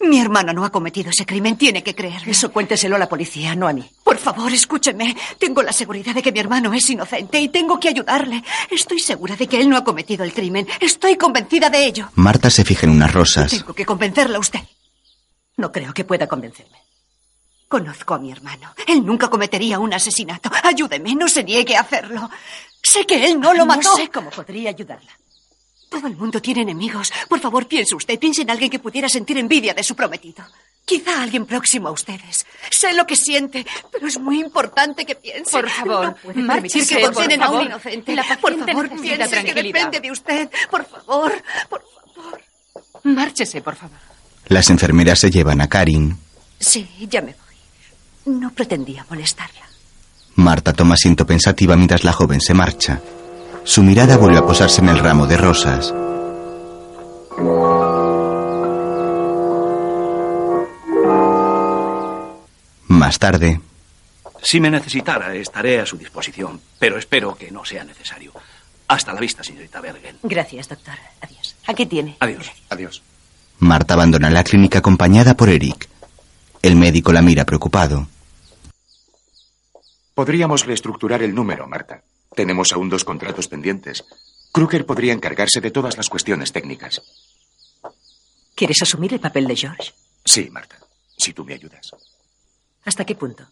[0.00, 2.32] Mi hermano no ha cometido ese crimen, tiene que creerlo.
[2.32, 3.88] Eso cuénteselo a la policía, no a mí.
[4.02, 5.16] Por favor, escúcheme.
[5.38, 8.42] Tengo la seguridad de que mi hermano es inocente y tengo que ayudarle.
[8.72, 10.66] Estoy segura de que él no ha cometido el crimen.
[10.80, 12.10] Estoy convencida de ello.
[12.16, 13.52] Marta se fija en unas rosas.
[13.52, 14.62] Tengo que convencerla a usted.
[15.58, 16.78] No creo que pueda convencerme.
[17.68, 18.74] Conozco a mi hermano.
[18.88, 20.50] Él nunca cometería un asesinato.
[20.64, 22.28] Ayúdeme, no se niegue a hacerlo.
[22.82, 23.90] Sé que él no lo mató.
[23.90, 25.12] No sé cómo podría ayudarla.
[25.92, 27.12] Todo el mundo tiene enemigos.
[27.28, 28.18] Por favor, piense usted.
[28.18, 30.42] Piense en alguien que pudiera sentir envidia de su prometido.
[30.86, 32.46] Quizá alguien próximo a ustedes.
[32.70, 35.50] Sé lo que siente, pero es muy importante que piense.
[35.52, 37.66] Por favor, no puede permitir que por condenen a un favor.
[37.66, 38.16] inocente.
[38.16, 40.50] La por favor, piense que depende de usted.
[40.70, 41.32] Por favor,
[41.68, 41.82] por
[42.14, 42.40] favor.
[43.04, 43.98] Márchese, por favor.
[44.48, 46.18] Las enfermeras se llevan a Karin.
[46.58, 48.34] Sí, ya me voy.
[48.40, 49.68] No pretendía molestarla.
[50.36, 53.00] Marta toma asiento pensativa mientras la joven se marcha.
[53.64, 55.92] Su mirada vuelve a posarse en el ramo de rosas.
[62.88, 63.60] Más tarde,
[64.42, 68.32] Si me necesitara, estaré a su disposición, pero espero que no sea necesario.
[68.88, 70.16] Hasta la vista, señorita Bergen.
[70.24, 70.94] Gracias, doctor.
[71.20, 71.54] Adiós.
[71.68, 72.16] Aquí tiene.
[72.18, 72.50] Adiós.
[72.68, 73.02] Adiós.
[73.60, 75.88] Marta abandona la clínica acompañada por Eric.
[76.60, 78.08] El médico la mira preocupado.
[80.14, 82.02] Podríamos reestructurar el número, Marta.
[82.34, 84.04] Tenemos aún dos contratos pendientes.
[84.52, 87.02] Kruger podría encargarse de todas las cuestiones técnicas.
[88.54, 89.92] ¿Quieres asumir el papel de George?
[90.24, 90.78] Sí, Marta.
[91.16, 91.90] Si tú me ayudas.
[92.84, 93.46] ¿Hasta qué punto?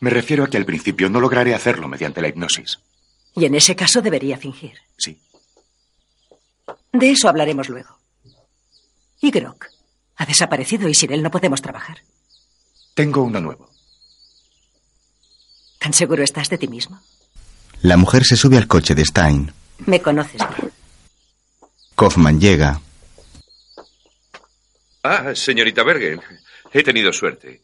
[0.00, 2.78] Me refiero a que al principio no lograré hacerlo mediante la hipnosis.
[3.34, 4.78] Y en ese caso debería fingir.
[4.96, 5.20] Sí.
[6.92, 7.98] De eso hablaremos luego.
[9.20, 9.66] Y Grok.
[10.16, 12.02] Ha desaparecido y sin él no podemos trabajar.
[12.94, 13.70] Tengo uno nuevo.
[15.78, 17.00] ¿Tan seguro estás de ti mismo?
[17.82, 19.52] La mujer se sube al coche de Stein.
[19.86, 20.72] Me conoces bien.
[21.96, 22.80] Kaufman llega.
[25.02, 26.20] Ah, señorita Bergen,
[26.72, 27.60] he tenido suerte.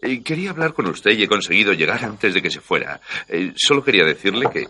[0.00, 3.00] Eh, quería hablar con usted y he conseguido llegar antes de que se fuera.
[3.28, 4.66] Eh, solo quería decirle que...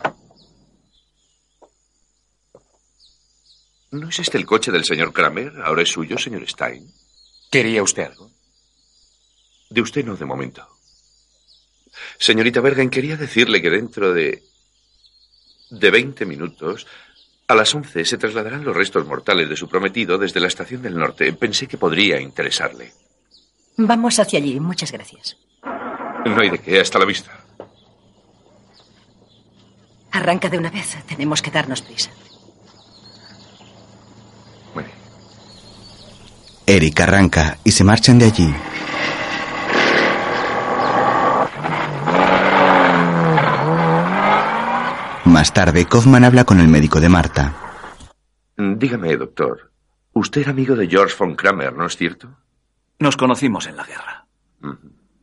[3.90, 5.52] ¿No es este el coche del señor Kramer?
[5.64, 6.92] ¿Ahora es suyo, señor Stein?
[7.50, 8.30] ¿Quería usted algo?
[9.70, 10.66] De usted no, de momento.
[12.18, 14.42] Señorita Bergen, quería decirle que dentro de...
[15.70, 16.86] de 20 minutos,
[17.46, 20.96] a las 11 se trasladarán los restos mortales de su prometido desde la estación del
[20.96, 21.32] norte.
[21.32, 22.92] Pensé que podría interesarle.
[23.76, 24.60] Vamos hacia allí.
[24.60, 25.36] Muchas gracias.
[26.24, 27.30] No hay de qué, hasta la vista.
[30.12, 30.96] Arranca de una vez.
[31.06, 32.10] Tenemos que darnos prisa.
[36.66, 38.54] Eric arranca y se marchan de allí.
[45.28, 47.52] Más tarde, Kaufman habla con el médico de Marta.
[48.56, 49.70] Dígame, doctor.
[50.14, 52.30] Usted era amigo de George von Kramer, ¿no es cierto?
[52.98, 54.26] Nos conocimos en la guerra.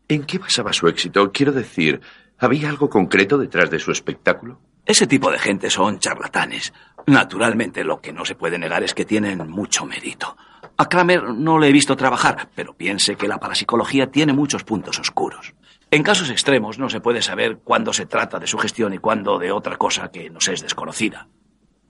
[0.08, 1.32] ¿En qué basaba su éxito?
[1.32, 2.01] Quiero decir,
[2.38, 4.62] ¿había algo concreto detrás de su espectáculo?
[4.86, 6.72] Ese tipo de gente son charlatanes.
[7.08, 10.38] Naturalmente, lo que no se puede negar es que tienen mucho mérito.
[10.78, 14.99] A Kramer no le he visto trabajar, pero piense que la parapsicología tiene muchos puntos
[14.99, 15.56] oscuros.
[15.91, 19.38] En casos extremos no se puede saber cuándo se trata de su gestión y cuándo
[19.39, 21.27] de otra cosa que nos es desconocida.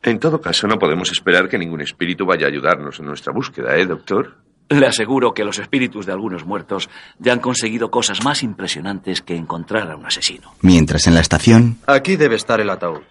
[0.03, 3.75] En todo caso, no podemos esperar que ningún espíritu vaya a ayudarnos en nuestra búsqueda,
[3.75, 4.37] ¿eh, doctor?
[4.69, 6.89] Le aseguro que los espíritus de algunos muertos
[7.19, 10.53] ya han conseguido cosas más impresionantes que encontrar a un asesino.
[10.61, 13.01] Mientras en la estación, Aquí debe estar el ataúd.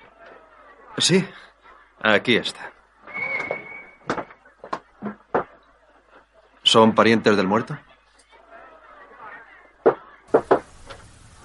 [0.99, 1.25] Sí,
[2.03, 2.73] aquí está.
[6.63, 7.79] ¿Son parientes del muerto?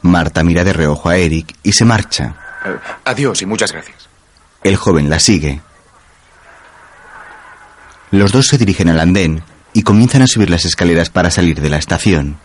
[0.02, 2.36] Marta mira de reojo a Eric y se marcha.
[2.66, 4.10] Eh, adiós y muchas gracias.
[4.64, 5.62] El joven la sigue.
[8.12, 9.44] Los dos se dirigen al andén
[9.74, 12.38] y comienzan a subir las escaleras para salir de la estación.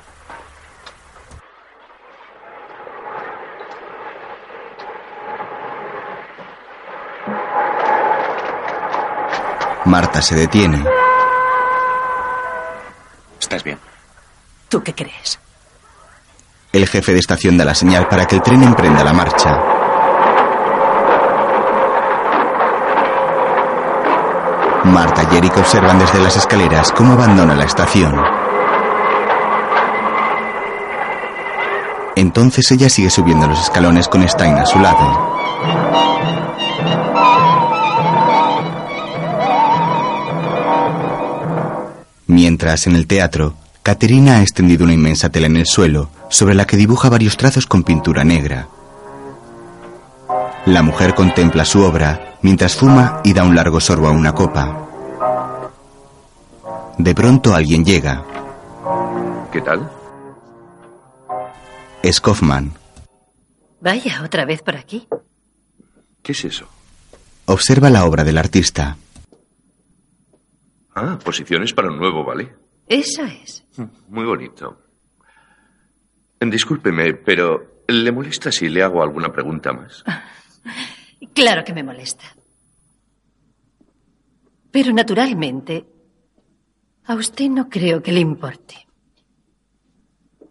[9.86, 10.82] Marta se detiene.
[13.38, 13.78] ¿Estás bien?
[14.68, 15.38] ¿Tú qué crees?
[16.74, 19.48] El jefe de estación da la señal para que el tren emprenda la marcha.
[24.82, 28.12] Marta y Eric observan desde las escaleras cómo abandona la estación.
[32.16, 35.38] Entonces ella sigue subiendo los escalones con Stein a su lado.
[42.26, 43.54] Mientras, en el teatro,
[43.84, 47.64] Caterina ha extendido una inmensa tela en el suelo, sobre la que dibuja varios trazos
[47.64, 48.66] con pintura negra.
[50.66, 54.88] La mujer contempla su obra mientras fuma y da un largo sorbo a una copa.
[56.98, 58.24] De pronto alguien llega.
[59.52, 59.88] ¿Qué tal?
[62.02, 62.72] Es Kaufman.
[63.80, 65.06] Vaya, otra vez por aquí.
[66.20, 66.66] ¿Qué es eso?
[67.46, 68.96] Observa la obra del artista.
[70.96, 72.52] Ah, posiciones para un nuevo ballet.
[72.88, 73.64] Eso es.
[74.08, 74.83] Muy bonito.
[76.50, 80.04] Discúlpeme, pero ¿le molesta si le hago alguna pregunta más?
[81.32, 82.24] Claro que me molesta.
[84.70, 85.84] Pero naturalmente,
[87.06, 88.86] a usted no creo que le importe.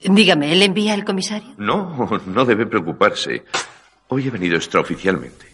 [0.01, 1.53] Dígame, ¿le envía el comisario?
[1.57, 3.45] No, no debe preocuparse.
[4.09, 5.45] Hoy he venido extraoficialmente.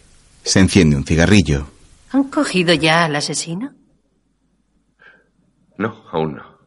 [0.42, 1.66] Se enciende un cigarrillo.
[2.12, 3.72] ¿Han cogido ya al asesino?
[5.76, 6.58] No, aún no.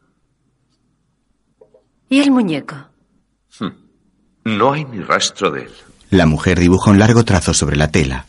[2.10, 2.76] ¿Y el muñeco?
[4.46, 5.72] No hay ni rastro de él.
[6.10, 8.26] La mujer dibuja un largo trazo sobre la tela.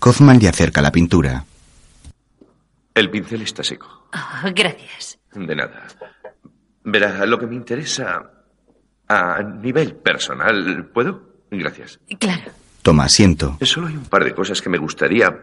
[0.00, 1.44] Kaufman le acerca la pintura.
[2.94, 4.08] El pincel está seco.
[4.14, 5.18] Oh, gracias.
[5.34, 5.86] De nada.
[6.84, 8.30] Verá, lo que me interesa
[9.08, 11.28] a nivel personal, ¿puedo?
[11.50, 11.98] Gracias.
[12.18, 12.52] Claro.
[12.82, 13.58] Toma asiento.
[13.62, 15.34] Solo hay un par de cosas que me gustaría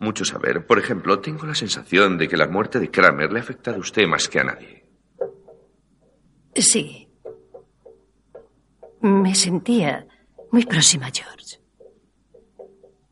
[0.00, 0.66] mucho saber.
[0.66, 3.80] Por ejemplo, tengo la sensación de que la muerte de Kramer le ha afectado a
[3.80, 4.84] usted más que a nadie.
[6.54, 7.07] Sí.
[9.00, 10.06] Me sentía
[10.50, 11.58] muy próxima a George.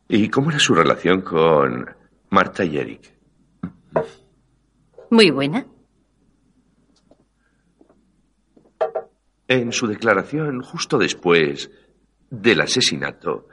[0.09, 1.87] ¿Y cómo era su relación con
[2.31, 3.15] Marta y Eric?
[5.11, 5.67] Muy buena.
[9.49, 11.71] En su declaración, justo después
[12.31, 13.49] del asesinato,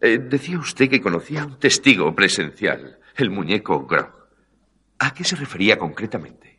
[0.00, 4.10] eh, decía usted que conocía a un testigo presencial, el muñeco Grog.
[4.98, 6.56] ¿A qué se refería concretamente?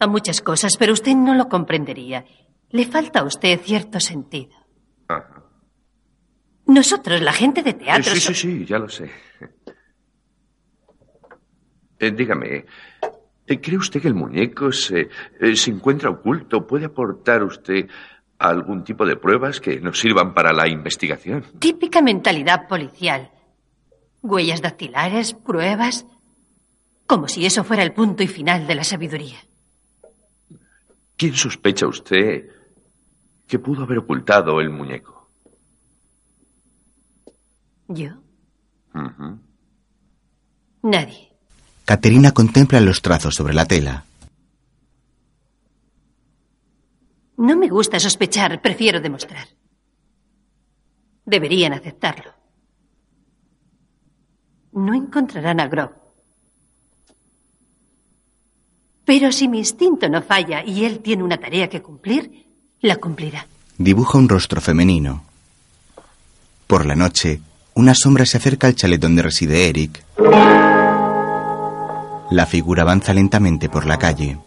[0.00, 2.24] A muchas cosas, pero usted no lo comprendería.
[2.72, 4.56] Le falta a usted cierto sentido.
[5.08, 5.42] Ajá.
[6.66, 8.14] Nosotros, la gente de teatro.
[8.14, 9.10] Sí, sí, sí, ya lo sé.
[11.98, 12.64] Eh, dígame,
[13.46, 15.08] eh, ¿cree usted que el muñeco se,
[15.40, 16.66] eh, se encuentra oculto?
[16.66, 17.88] ¿Puede aportar usted
[18.38, 21.44] algún tipo de pruebas que nos sirvan para la investigación?
[21.58, 23.30] Típica mentalidad policial.
[24.22, 26.06] Huellas dactilares, pruebas.
[27.06, 29.38] Como si eso fuera el punto y final de la sabiduría.
[31.16, 32.48] ¿Quién sospecha usted
[33.52, 35.28] que pudo haber ocultado el muñeco?
[37.86, 38.12] ¿Yo?
[40.82, 41.32] Nadie.
[41.84, 44.06] Caterina contempla los trazos sobre la tela.
[47.36, 49.46] No me gusta sospechar, prefiero demostrar.
[51.26, 52.32] Deberían aceptarlo.
[54.72, 55.92] No encontrarán a Grog.
[59.04, 62.51] Pero si mi instinto no falla y él tiene una tarea que cumplir,
[62.82, 63.46] la cumplirá.
[63.78, 65.24] Dibuja un rostro femenino.
[66.66, 67.40] Por la noche,
[67.74, 70.04] una sombra se acerca al chalet donde reside Eric.
[72.30, 74.38] La figura avanza lentamente por la calle.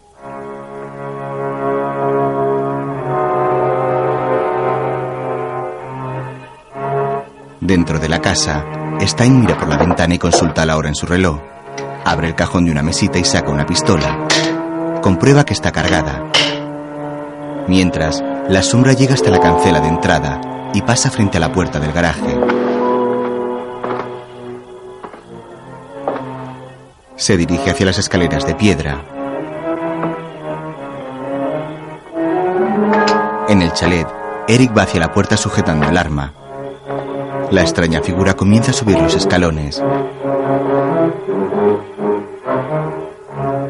[7.60, 8.64] Dentro de la casa,
[9.00, 11.40] Stein mira por la ventana y consulta la hora en su reloj.
[12.04, 14.28] Abre el cajón de una mesita y saca una pistola.
[15.02, 16.30] Comprueba que está cargada.
[17.68, 20.40] Mientras, la sombra llega hasta la cancela de entrada
[20.72, 22.38] y pasa frente a la puerta del garaje.
[27.16, 29.00] Se dirige hacia las escaleras de piedra.
[33.48, 34.06] En el chalet,
[34.48, 36.32] Eric va hacia la puerta sujetando el arma.
[37.50, 39.82] La extraña figura comienza a subir los escalones.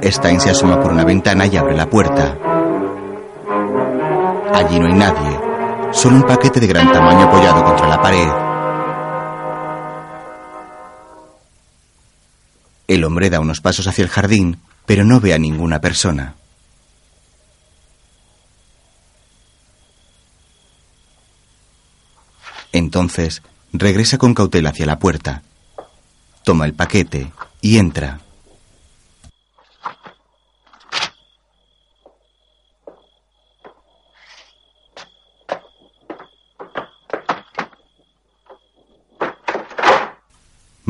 [0.02, 2.36] Stein se asoma por una ventana y abre la puerta.
[4.52, 5.40] Allí no hay nadie,
[5.92, 8.28] solo un paquete de gran tamaño apoyado contra la pared.
[12.86, 16.34] El hombre da unos pasos hacia el jardín, pero no ve a ninguna persona.
[22.72, 23.42] Entonces,
[23.72, 25.42] regresa con cautela hacia la puerta.
[26.44, 28.20] Toma el paquete y entra.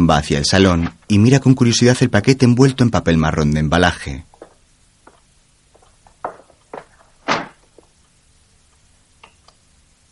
[0.08, 3.60] Va hacia el salón y mira con curiosidad el paquete envuelto en papel marrón de
[3.60, 4.24] embalaje.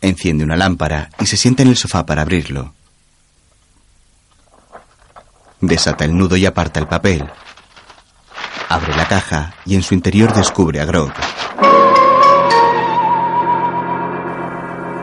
[0.00, 2.74] Enciende una lámpara y se sienta en el sofá para abrirlo.
[5.60, 7.24] Desata el nudo y aparta el papel.
[8.68, 11.12] Abre la caja y en su interior descubre a Grog.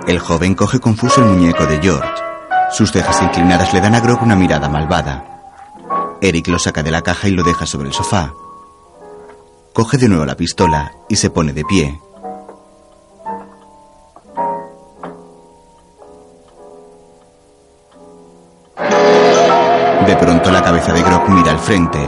[0.07, 2.20] El joven coge confuso el muñeco de George.
[2.71, 5.25] Sus cejas inclinadas le dan a Grog una mirada malvada.
[6.21, 8.33] Eric lo saca de la caja y lo deja sobre el sofá.
[9.73, 11.99] Coge de nuevo la pistola y se pone de pie.
[20.07, 21.99] De pronto la cabeza de Grog mira al frente.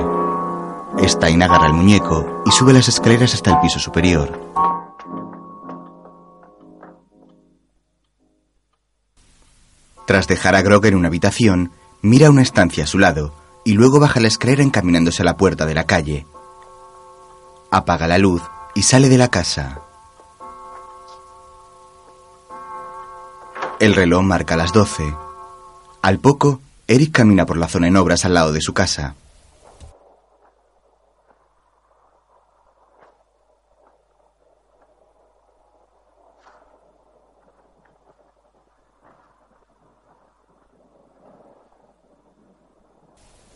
[1.07, 4.42] Stein agarra el muñeco y sube las escaleras hasta el piso superior.
[10.05, 11.71] Tras dejar a Grog en una habitación,
[12.03, 13.33] Mira una estancia a su lado
[13.63, 16.27] y luego baja la escalera encaminándose a la puerta de la calle.
[17.71, 18.41] Apaga la luz
[18.75, 19.79] y sale de la casa.
[23.79, 25.15] El reloj marca las doce.
[26.01, 29.15] Al poco, Eric camina por la zona en obras al lado de su casa.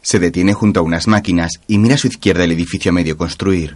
[0.08, 3.18] Se detiene junto a unas máquinas y mira a su izquierda el edificio a medio
[3.18, 3.76] construir.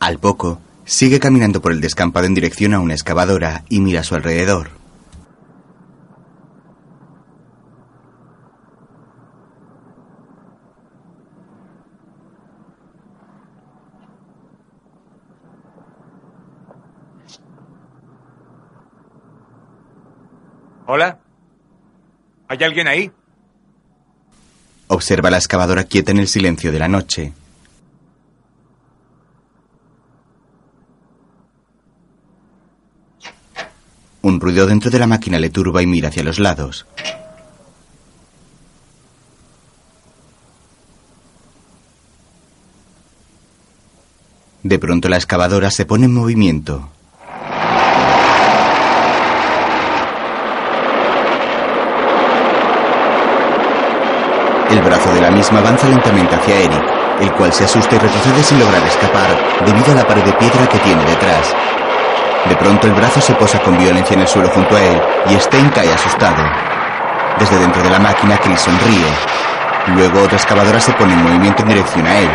[0.00, 4.02] Al poco, sigue caminando por el descampado en dirección a una excavadora y mira a
[4.02, 4.70] su alrededor.
[20.90, 21.18] ¿Hola?
[22.48, 23.12] ¿Hay alguien ahí?
[24.86, 27.34] Observa la excavadora quieta en el silencio de la noche.
[34.22, 36.86] Un ruido dentro de la máquina le turba y mira hacia los lados.
[44.62, 46.88] De pronto la excavadora se pone en movimiento.
[54.88, 56.82] Brazo de la misma avanza lentamente hacia Eric,
[57.20, 59.28] el cual se asusta y retrocede sin lograr escapar
[59.66, 61.54] debido a la pared de piedra que tiene detrás.
[62.48, 65.38] De pronto el brazo se posa con violencia en el suelo junto a él y
[65.38, 66.42] Stein cae asustado.
[67.38, 69.12] Desde dentro de la máquina, Chris sonríe.
[69.94, 72.30] Luego otra excavadora se pone en movimiento en dirección a él.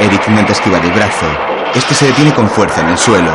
[0.00, 1.26] Eric intenta esquivar el brazo.
[1.74, 3.32] Este se detiene con fuerza en el suelo.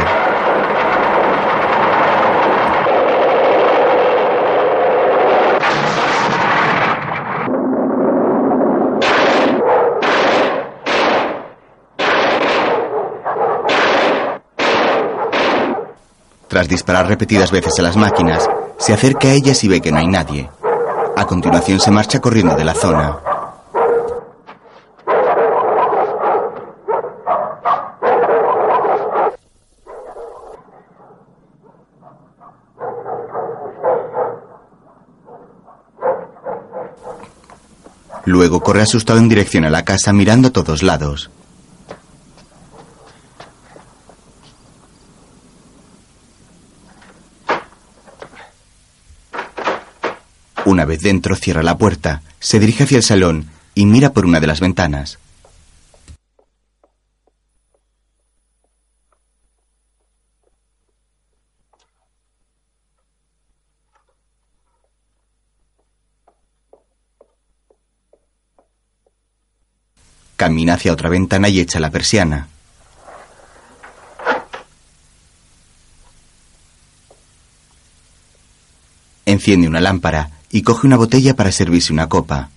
[16.63, 19.97] Tras disparar repetidas veces a las máquinas, se acerca a ellas y ve que no
[19.97, 20.49] hay nadie.
[21.17, 23.17] A continuación se marcha corriendo de la zona.
[38.23, 41.29] Luego corre asustado en dirección a la casa mirando a todos lados.
[50.83, 54.41] Una vez dentro, cierra la puerta, se dirige hacia el salón y mira por una
[54.41, 55.17] de las ventanas.
[70.35, 72.49] Camina hacia otra ventana y echa la persiana.
[79.25, 82.51] Enciende una lámpara y coge una botella para servirse una copa.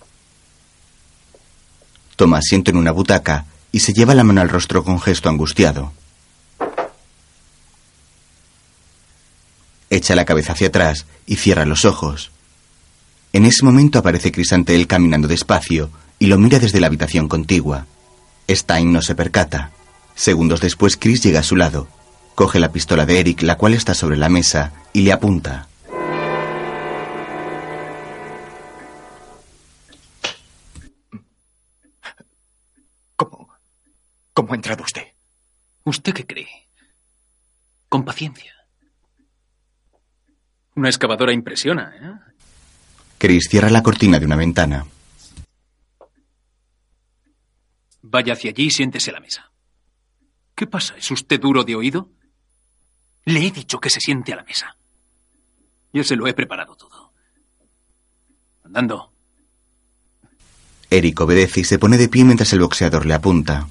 [2.15, 5.95] Toma asiento en una butaca y se lleva la mano al rostro con gesto angustiado.
[9.89, 12.33] Echa la cabeza hacia atrás y cierra los ojos.
[13.33, 17.29] En ese momento aparece Chris ante él caminando despacio y lo mira desde la habitación
[17.29, 17.87] contigua.
[18.47, 19.71] Stein no se percata.
[20.15, 21.89] Segundos después, Chris llega a su lado.
[22.35, 25.69] Coge la pistola de Eric, la cual está sobre la mesa, y le apunta.
[34.37, 35.15] ¿Cómo ha entrado usted?
[35.85, 36.69] ¿Usted qué cree?
[37.89, 38.53] Con paciencia.
[40.75, 42.33] Una excavadora impresiona, ¿eh?
[43.17, 44.87] Chris cierra la cortina de una ventana.
[48.03, 49.51] Vaya hacia allí y siéntese a la mesa.
[50.55, 50.99] ¿Qué pasa?
[50.99, 52.11] ¿Es usted duro de oído?
[53.25, 54.77] Le he dicho que se siente a la mesa.
[55.95, 57.15] Yo se lo he preparado todo.
[58.65, 59.15] Andando.
[60.91, 63.67] Eric obedece y se pone de pie mientras el boxeador le apunta.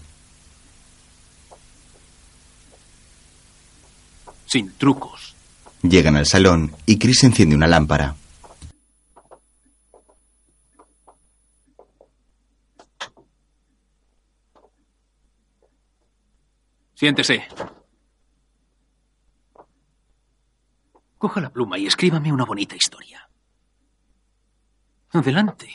[4.46, 5.36] Sin trucos.
[5.82, 8.16] Llegan al salón y Chris enciende una lámpara.
[16.96, 17.48] Siéntese.
[21.18, 23.30] Coja la pluma y escríbame una bonita historia.
[25.12, 25.70] Adelante.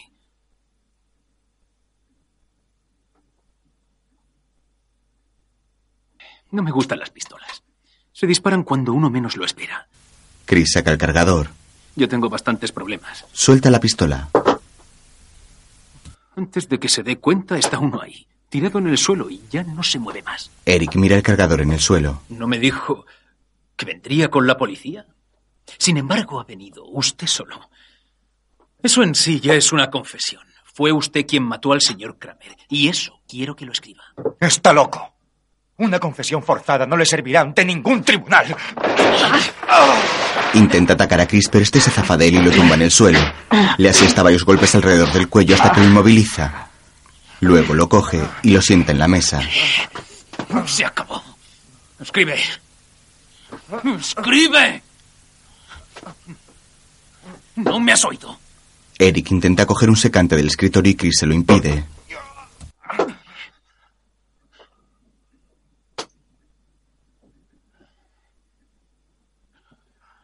[6.50, 7.62] No me gustan las pistolas.
[8.20, 9.88] Se disparan cuando uno menos lo espera.
[10.44, 11.48] Chris saca el cargador.
[11.96, 13.24] Yo tengo bastantes problemas.
[13.32, 14.28] Suelta la pistola.
[16.36, 19.62] Antes de que se dé cuenta, está uno ahí, tirado en el suelo y ya
[19.62, 20.50] no se mueve más.
[20.66, 22.20] Eric mira el cargador en el suelo.
[22.28, 23.06] ¿No me dijo
[23.74, 25.06] que vendría con la policía?
[25.78, 27.70] Sin embargo, ha venido usted solo.
[28.82, 30.42] Eso en sí ya es una confesión.
[30.74, 32.54] Fue usted quien mató al señor Kramer.
[32.68, 34.04] Y eso quiero que lo escriba.
[34.38, 35.14] Está loco.
[35.80, 38.54] Una confesión forzada no le servirá ante ningún tribunal.
[40.52, 42.90] Intenta atacar a Chris, pero este se zafa de él y lo tumba en el
[42.90, 43.18] suelo.
[43.78, 46.68] Le asesta varios golpes alrededor del cuello hasta que lo inmoviliza.
[47.40, 49.40] Luego lo coge y lo sienta en la mesa.
[50.66, 51.22] Se acabó.
[51.98, 52.38] Escribe.
[53.98, 54.82] Escribe.
[57.56, 58.38] No me has oído.
[58.98, 61.86] Eric intenta coger un secante del escritorio y Chris se lo impide.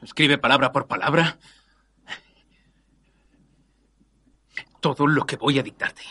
[0.07, 1.36] Escribe palabra por palabra
[4.80, 6.02] todo lo que voy a dictarte.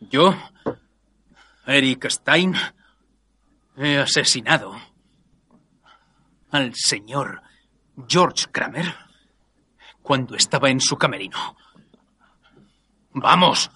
[0.00, 0.34] Yo,
[1.66, 2.54] Eric Stein,
[3.76, 4.74] he asesinado
[6.52, 7.42] al señor
[8.08, 8.94] George Kramer
[10.00, 11.54] cuando estaba en su camerino.
[13.12, 13.70] ¡Vamos!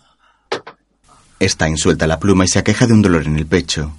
[1.39, 3.93] Stein suelta la pluma y se aqueja de un dolor en el pecho.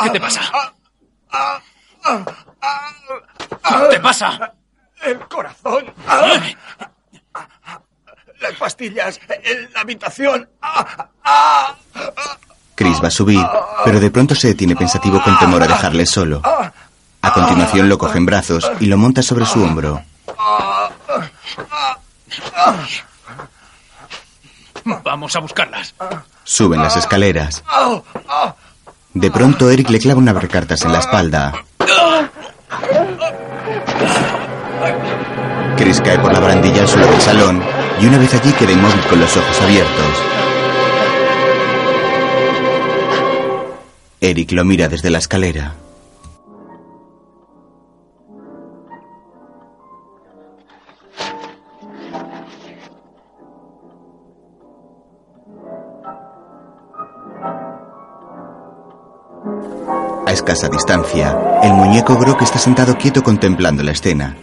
[0.00, 0.74] ¿Qué te pasa?
[3.98, 4.54] ¿Qué te pasa?
[5.02, 5.92] El corazón.
[8.40, 10.48] Las pastillas en la habitación.
[12.76, 13.44] Chris va a subir,
[13.84, 16.40] pero de pronto se detiene pensativo con temor a dejarle solo.
[16.44, 20.00] A continuación lo coge en brazos y lo monta sobre su hombro.
[25.02, 25.92] Vamos a buscarlas.
[26.44, 27.64] Suben las escaleras.
[29.12, 31.52] De pronto Eric le clava una cartas en la espalda.
[35.76, 37.62] Chris cae por la barandilla al suelo del salón
[38.00, 40.22] y una vez allí queda inmóvil con los ojos abiertos.
[44.20, 45.74] Eric lo mira desde la escalera.
[60.52, 64.34] Escasa distancia, el muñeco Brock está sentado quieto contemplando la escena.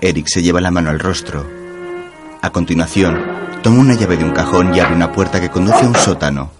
[0.00, 1.44] Eric se lleva la mano al rostro.
[2.40, 3.18] A continuación,
[3.60, 6.52] toma una llave de un cajón y abre una puerta que conduce a un sótano.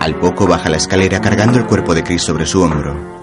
[0.00, 3.21] Al poco baja la escalera cargando el cuerpo de Chris sobre su hombro.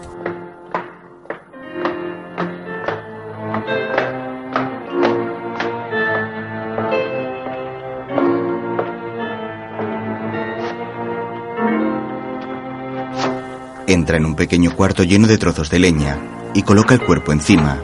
[13.89, 17.81] Entra en un pequeño cuarto lleno de trozos de leña y coloca el cuerpo encima.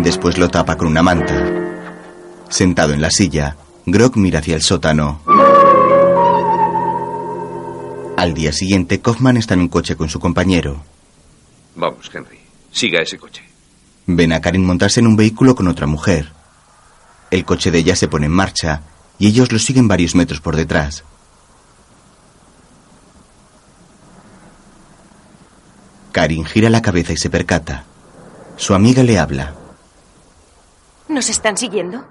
[0.00, 1.32] Después lo tapa con una manta.
[2.48, 5.20] Sentado en la silla, Grog mira hacia el sótano.
[8.16, 10.82] Al día siguiente, Kaufman está en un coche con su compañero.
[11.76, 12.40] Vamos, Henry.
[12.72, 13.44] Siga ese coche.
[14.06, 16.32] Ven a Karin montarse en un vehículo con otra mujer.
[17.30, 18.82] El coche de ella se pone en marcha
[19.20, 21.04] y ellos lo siguen varios metros por detrás.
[26.18, 27.84] Karin gira la cabeza y se percata.
[28.56, 29.54] Su amiga le habla.
[31.06, 32.08] ¿Nos están siguiendo?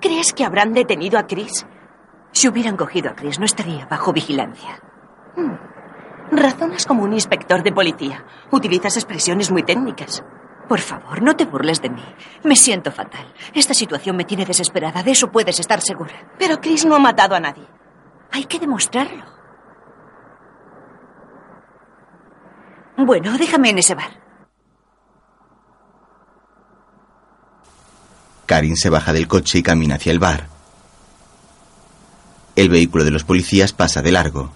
[0.00, 1.66] ¿Crees que habrán detenido a Chris?
[2.32, 4.80] Si hubieran cogido a Chris, no estaría bajo vigilancia.
[5.36, 5.52] Hmm.
[6.34, 8.24] Razonas como un inspector de policía.
[8.52, 10.24] Utilizas expresiones muy técnicas.
[10.66, 12.04] Por favor, no te burles de mí.
[12.42, 13.34] Me siento fatal.
[13.52, 15.02] Esta situación me tiene desesperada.
[15.02, 16.14] De eso puedes estar segura.
[16.38, 17.66] Pero Chris no ha matado a nadie.
[18.30, 19.39] Hay que demostrarlo.
[23.06, 24.10] Bueno, déjame en ese bar.
[28.46, 30.48] Karin se baja del coche y camina hacia el bar.
[32.56, 34.52] El vehículo de los policías pasa de largo.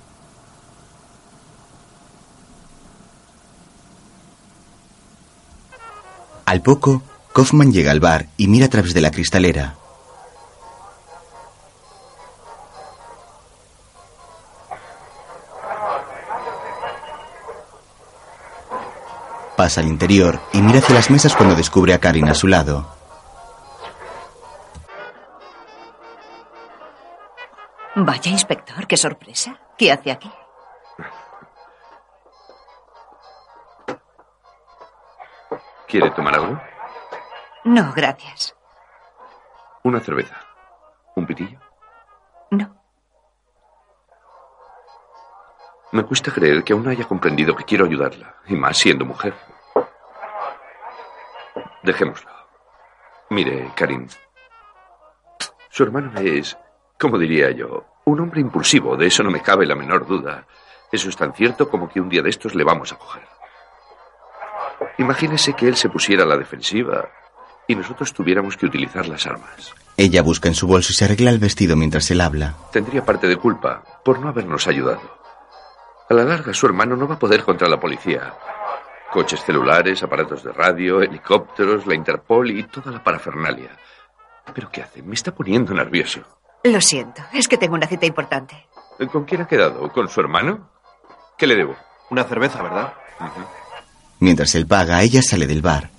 [6.45, 7.03] Al poco,
[7.35, 9.77] Kaufman llega al bar y mira a través de la cristalera.
[19.57, 22.87] Pasa al interior y mira hacia las mesas cuando descubre a Karin a su lado.
[27.97, 29.57] Vaya, inspector, qué sorpresa.
[29.79, 30.31] ¿Qué hace aquí?
[35.87, 36.61] ¿Quiere tomar algo?
[37.65, 38.57] No, gracias.
[39.85, 40.35] Una cerveza.
[41.15, 41.61] ¿Un pitillo?
[42.51, 42.84] No.
[45.95, 49.33] Me cuesta creer que aún haya comprendido que quiero ayudarla, y más siendo mujer.
[51.85, 52.33] Dejémoslo.
[53.31, 54.09] Mire, Karim.
[55.71, 56.59] Su hermano es,
[56.99, 60.49] como diría yo, un hombre impulsivo, de eso no me cabe la menor duda.
[60.91, 63.23] Eso es tan cierto como que un día de estos le vamos a coger.
[64.99, 67.09] Imagínese que él se pusiera a la defensiva
[67.69, 69.73] y nosotros tuviéramos que utilizar las armas.
[69.97, 72.57] Ella busca en su bolso y se arregla el vestido mientras él habla.
[72.73, 75.23] Tendría parte de culpa por no habernos ayudado.
[76.15, 78.35] A la larga, su hermano no va a poder contra la policía.
[79.13, 83.71] Coches celulares, aparatos de radio, helicópteros, la Interpol y toda la parafernalia.
[84.55, 85.03] ¿Pero qué hace?
[85.03, 86.21] Me está poniendo nervioso.
[86.63, 88.69] Lo siento, es que tengo una cita importante.
[89.11, 89.91] ¿Con quién ha quedado?
[89.91, 90.71] ¿Con su hermano?
[91.37, 91.75] ¿Qué le debo?
[92.11, 92.93] Una cerveza, ¿verdad?
[94.21, 95.91] Mientras él paga, ella sale del bar.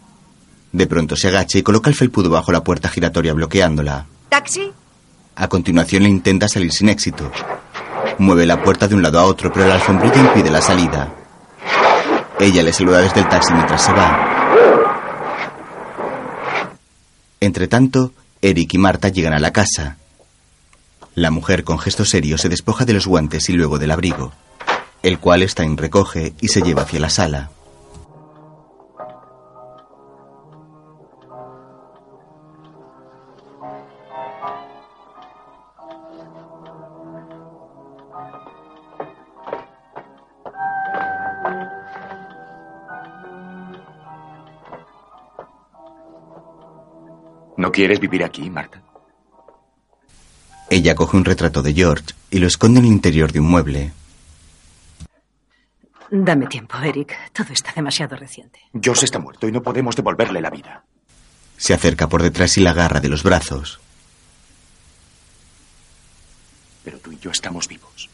[0.71, 4.05] De pronto se agacha y coloca el felpudo bajo la puerta giratoria bloqueándola.
[4.29, 4.71] ¿Taxi?
[5.35, 7.29] A continuación le intenta salir sin éxito.
[8.17, 11.13] Mueve la puerta de un lado a otro, pero la alfombrilla impide la salida.
[12.39, 14.35] Ella le saluda desde el taxi mientras se va.
[17.39, 18.11] Entre tanto,
[18.41, 19.97] Eric y Marta llegan a la casa.
[21.13, 24.33] La mujer, con gesto serio, se despoja de los guantes y luego del abrigo,
[25.01, 27.51] el cual Stein recoge y se lleva hacia la sala.
[47.75, 48.81] Quieres vivir aquí, Marta?
[50.69, 53.91] Ella coge un retrato de George y lo esconde en el interior de un mueble.
[56.09, 57.13] Dame tiempo, Eric.
[57.33, 58.61] Todo está demasiado reciente.
[58.81, 60.85] George está muerto y no podemos devolverle la vida.
[61.57, 63.79] Se acerca por detrás y la agarra de los brazos.
[66.85, 68.09] Pero tú y yo estamos vivos.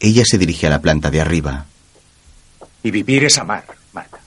[0.00, 1.66] Ella se dirige a la planta de arriba.
[2.82, 4.18] Y vivir es amar, Marta.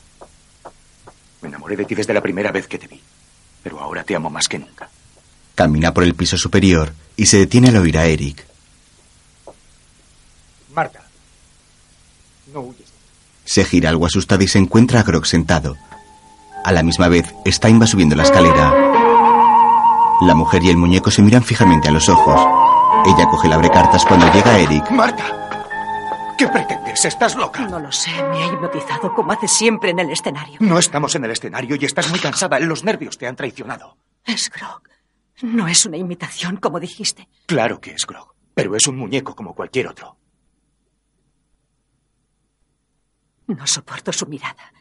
[1.41, 3.01] Me enamoré de ti desde la primera vez que te vi.
[3.63, 4.89] Pero ahora te amo más que nunca.
[5.55, 8.45] Camina por el piso superior y se detiene al oír a Eric.
[10.73, 11.01] Marta.
[12.53, 12.91] No huyes.
[13.45, 15.77] Se gira algo asustada y se encuentra a Grog sentado.
[16.63, 18.73] A la misma vez, Stein va subiendo la escalera.
[20.21, 22.39] La mujer y el muñeco se miran fijamente a los ojos.
[23.05, 24.89] Ella coge el abrecartas cuando llega Eric.
[24.91, 25.25] ¡Marta!
[26.37, 26.82] ¿Qué pretendes?
[26.93, 27.67] ¿Estás loca?
[27.67, 30.57] No lo sé, me ha hipnotizado como hace siempre en el escenario.
[30.61, 32.59] No estamos en el escenario y estás muy cansada.
[32.59, 33.97] Los nervios te han traicionado.
[34.23, 34.81] Es Grog.
[35.41, 37.27] No es una imitación, como dijiste.
[37.45, 40.17] Claro que es Grog, pero es un muñeco como cualquier otro.
[43.47, 44.71] No soporto su mirada.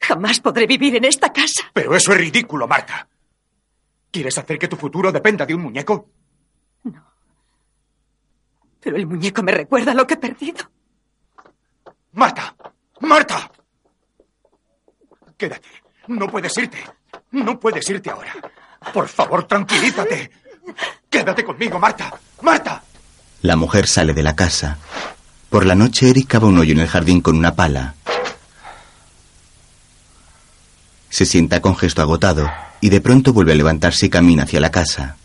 [0.00, 1.62] Jamás podré vivir en esta casa.
[1.72, 3.08] Pero eso es ridículo, Marta.
[4.12, 6.08] ¿Quieres hacer que tu futuro dependa de un muñeco?
[6.84, 7.04] No.
[8.80, 10.70] Pero el muñeco me recuerda lo que he perdido.
[12.14, 12.54] Marta.
[13.00, 13.50] Marta.
[15.36, 15.68] Quédate.
[16.08, 16.78] No puedes irte.
[17.32, 18.34] No puedes irte ahora.
[18.92, 20.30] Por favor, tranquilízate.
[21.10, 22.12] Quédate conmigo, Marta.
[22.42, 22.82] Marta.
[23.42, 24.78] La mujer sale de la casa.
[25.50, 27.94] Por la noche, Eric cava un hoyo en el jardín con una pala.
[31.10, 32.50] Se sienta con gesto agotado
[32.80, 35.16] y de pronto vuelve a levantarse y camina hacia la casa.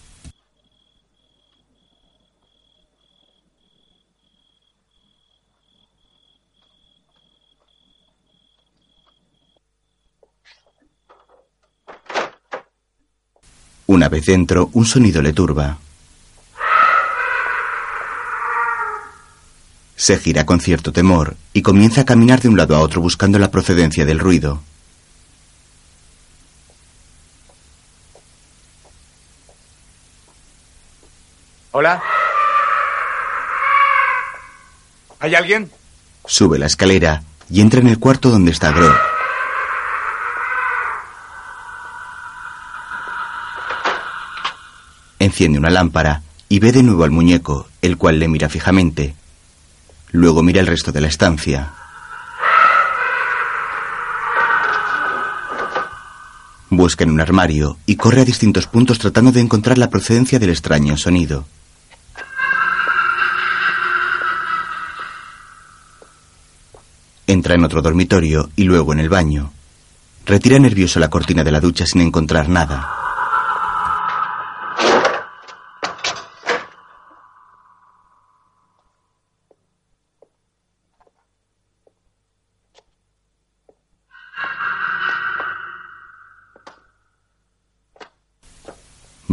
[13.90, 15.80] Una vez dentro, un sonido le turba.
[19.96, 23.40] Se gira con cierto temor y comienza a caminar de un lado a otro buscando
[23.40, 24.62] la procedencia del ruido.
[31.72, 32.04] Hola.
[35.20, 35.72] ¿Hay alguien?
[36.28, 39.09] Sube la escalera y entra en el cuarto donde está Grog.
[45.30, 49.14] Enciende una lámpara y ve de nuevo al muñeco, el cual le mira fijamente.
[50.10, 51.72] Luego mira el resto de la estancia.
[56.72, 60.50] Busca en un armario y corre a distintos puntos tratando de encontrar la procedencia del
[60.50, 61.46] extraño sonido.
[67.28, 69.54] Entra en otro dormitorio y luego en el baño.
[70.26, 72.99] Retira nervioso la cortina de la ducha sin encontrar nada.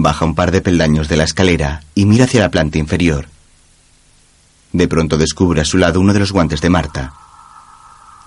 [0.07, 3.27] Baja un par de peldaños de la escalera y mira hacia la planta inferior.
[4.71, 7.13] De pronto descubre a su lado uno de los guantes de Marta.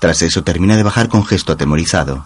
[0.02, 2.26] Tras eso termina de bajar con gesto atemorizado.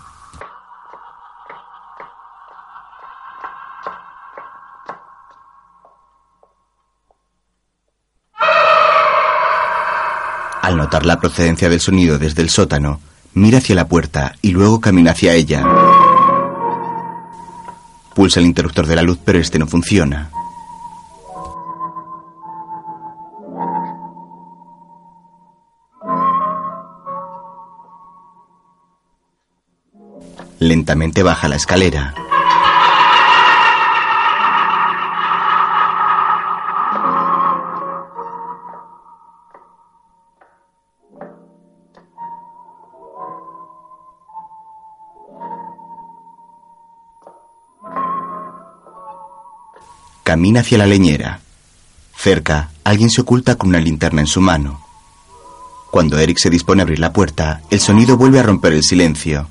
[10.64, 13.02] Al notar la procedencia del sonido desde el sótano,
[13.36, 15.64] mira hacia la puerta y luego camina hacia ella.
[18.16, 20.30] Pulsa el interruptor de la luz, pero este no funciona.
[30.60, 32.14] Lentamente baja la escalera.
[50.34, 51.42] Camina hacia la leñera.
[52.18, 54.84] Cerca, alguien se oculta con una linterna en su mano.
[55.92, 59.48] Cuando Eric se dispone a abrir la puerta, el sonido vuelve a romper el silencio.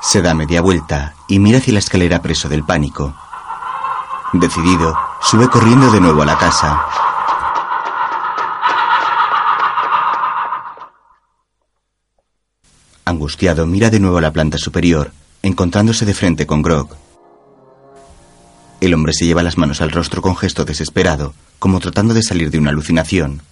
[0.00, 3.14] Se da media vuelta y mira hacia la escalera preso del pánico.
[4.32, 6.86] Decidido, sube corriendo de nuevo a la casa.
[13.04, 15.12] Angustiado, mira de nuevo a la planta superior,
[15.42, 16.96] encontrándose de frente con Grog.
[18.80, 22.50] El hombre se lleva las manos al rostro con gesto desesperado, como tratando de salir
[22.50, 23.42] de una alucinación.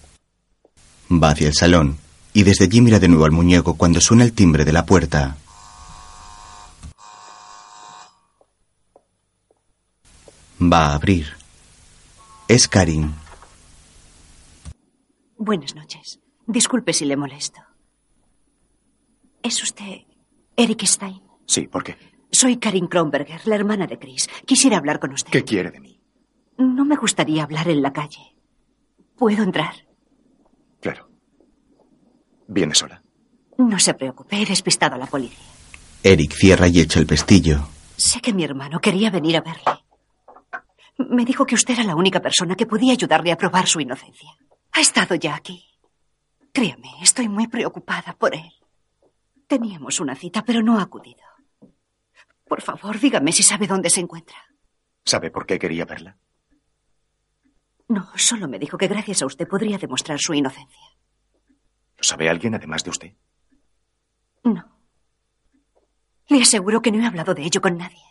[1.11, 1.97] Va hacia el salón
[2.33, 5.37] y desde allí mira de nuevo al muñeco cuando suena el timbre de la puerta.
[10.61, 11.27] Va a abrir.
[12.47, 13.13] Es Karin.
[15.37, 16.19] Buenas noches.
[16.45, 17.61] Disculpe si le molesto.
[19.41, 20.01] ¿Es usted
[20.55, 21.30] Eric Stein?
[21.51, 21.97] Sí, ¿por qué?
[22.31, 24.29] Soy Karin Kronberger, la hermana de Chris.
[24.45, 25.29] Quisiera hablar con usted.
[25.33, 25.99] ¿Qué quiere de mí?
[26.57, 28.37] No me gustaría hablar en la calle.
[29.17, 29.73] ¿Puedo entrar?
[30.79, 31.09] Claro.
[32.47, 33.03] ¿Viene sola?
[33.57, 35.43] No se preocupe, he despistado a la policía.
[36.03, 37.67] Eric cierra y echa el pestillo.
[37.97, 39.83] Sé que mi hermano quería venir a verle.
[40.99, 44.29] Me dijo que usted era la única persona que podía ayudarle a probar su inocencia.
[44.71, 45.65] Ha estado ya aquí.
[46.53, 48.53] Créame, estoy muy preocupada por él.
[49.47, 51.30] Teníamos una cita, pero no ha acudido.
[52.51, 54.35] Por favor, dígame si sabe dónde se encuentra.
[55.05, 56.17] ¿Sabe por qué quería verla?
[57.87, 60.85] No, solo me dijo que gracias a usted podría demostrar su inocencia.
[61.95, 63.13] ¿Lo sabe alguien además de usted?
[64.43, 64.69] No.
[66.27, 68.03] Le aseguro que no he hablado de ello con nadie.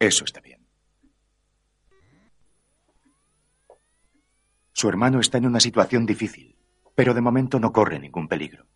[0.00, 0.66] Eso está bien.
[4.72, 6.56] Su hermano está en una situación difícil,
[6.96, 8.66] pero de momento no corre ningún peligro.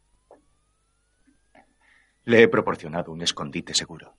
[2.29, 4.15] Le he proporcionado un escondite seguro.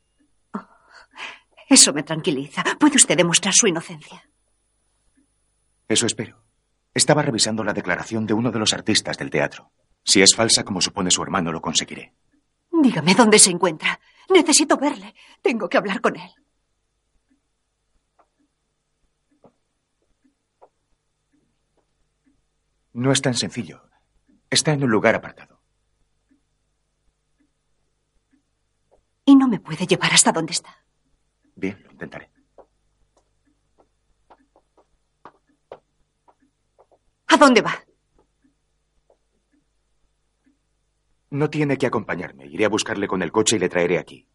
[1.69, 2.63] Eso me tranquiliza.
[2.79, 4.27] ¿Puede usted demostrar su inocencia?
[5.87, 6.41] Eso espero.
[6.91, 9.71] Estaba revisando la declaración de uno de los artistas del teatro.
[10.03, 12.15] Si es falsa, como supone su hermano, lo conseguiré.
[12.71, 13.99] Dígame dónde se encuentra.
[14.27, 15.13] Necesito verle.
[15.43, 16.31] Tengo que hablar con él.
[22.93, 23.83] No es tan sencillo.
[24.49, 25.59] Está en un lugar apartado.
[29.29, 30.75] ¿Y no me puede llevar hasta donde está?
[31.55, 32.29] Bien, lo intentaré.
[37.27, 37.75] ¿A dónde va?
[41.31, 42.47] No tiene que acompañarme.
[42.47, 44.27] Iré a buscarle con el coche y le traeré aquí.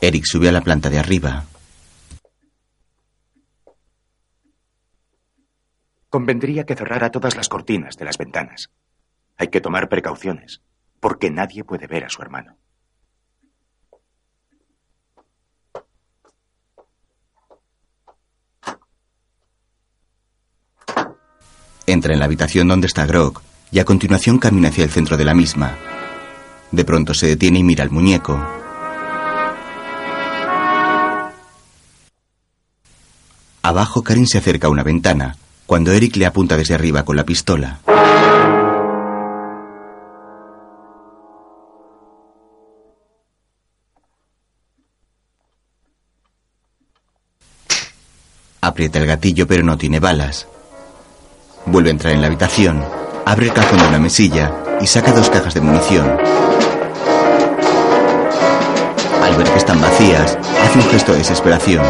[0.00, 1.44] Eric sube a la planta de arriba.
[6.08, 8.70] Convendría que cerrara todas las cortinas de las ventanas.
[9.36, 10.62] Hay que tomar precauciones,
[11.00, 12.56] porque nadie puede ver a su hermano.
[21.88, 23.40] Entra en la habitación donde está Grog
[23.72, 25.78] y a continuación camina hacia el centro de la misma.
[26.70, 28.38] De pronto se detiene y mira al muñeco.
[33.62, 37.24] Abajo Karin se acerca a una ventana, cuando Eric le apunta desde arriba con la
[37.24, 37.80] pistola.
[48.60, 50.46] Aprieta el gatillo pero no tiene balas.
[51.70, 52.82] Vuelve a entrar en la habitación,
[53.26, 54.50] abre el cajón de una mesilla
[54.80, 56.08] y saca dos cajas de munición.
[59.22, 61.84] Al ver que están vacías, hace un gesto de desesperación.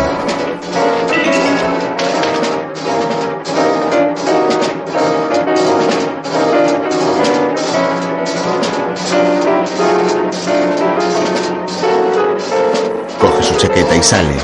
[13.20, 14.36] Coge su chaqueta y sale.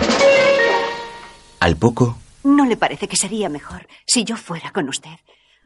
[1.59, 5.19] Al poco, ¿No le parece que sería mejor si yo fuera con usted?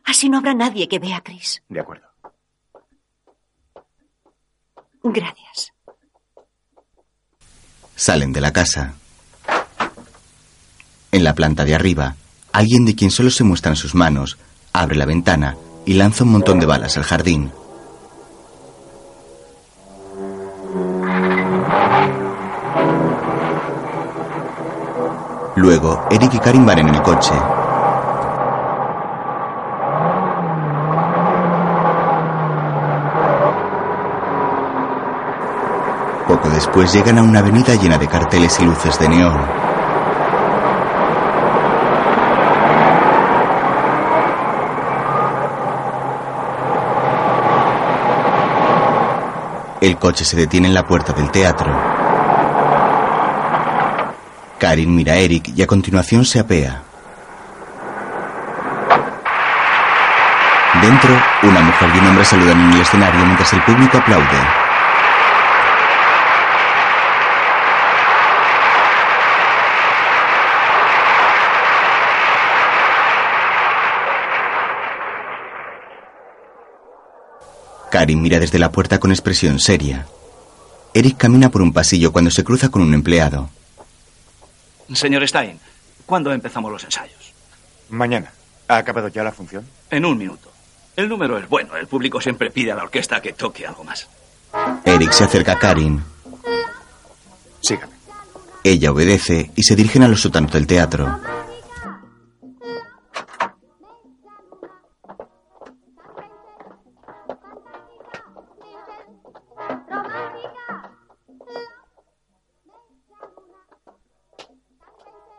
[0.05, 1.63] Así no habrá nadie que vea a Chris.
[1.69, 2.07] De acuerdo.
[5.03, 5.73] Gracias.
[7.99, 8.95] salen de la casa.
[11.11, 12.15] En la planta de arriba,
[12.53, 14.39] alguien de quien solo se muestran sus manos
[14.73, 17.51] abre la ventana y lanza un montón de balas al jardín.
[25.59, 27.33] Luego, Eric y Karin van en el coche.
[36.29, 39.41] Poco después llegan a una avenida llena de carteles y luces de neón.
[49.81, 51.98] El coche se detiene en la puerta del teatro.
[54.69, 56.83] Karin mira a Eric y a continuación se apea.
[60.83, 61.11] Dentro,
[61.45, 64.27] una mujer y un hombre saludan en el escenario mientras el público aplaude.
[77.91, 80.07] Karin mira desde la puerta con expresión seria.
[80.93, 83.49] Eric camina por un pasillo cuando se cruza con un empleado.
[84.95, 85.59] Señor Stein,
[86.07, 87.33] ¿cuándo empezamos los ensayos?
[87.91, 88.33] Mañana.
[88.69, 89.67] ¿Ha acabado ya la función?
[89.91, 90.51] En un minuto.
[90.97, 91.77] El número es bueno.
[91.77, 94.09] El público siempre pide a la orquesta que toque algo más.
[94.85, 96.03] Eric se acerca a Karin.
[97.61, 97.95] Sígame.
[98.65, 101.21] Ella obedece y se dirigen a los sótanos del teatro.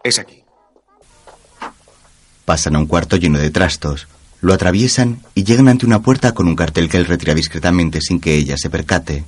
[0.09, 0.43] Es aquí.
[2.43, 4.07] Pasan a un cuarto lleno de trastos,
[4.41, 8.19] lo atraviesan y llegan ante una puerta con un cartel que él retira discretamente sin
[8.19, 9.23] que ella se percate.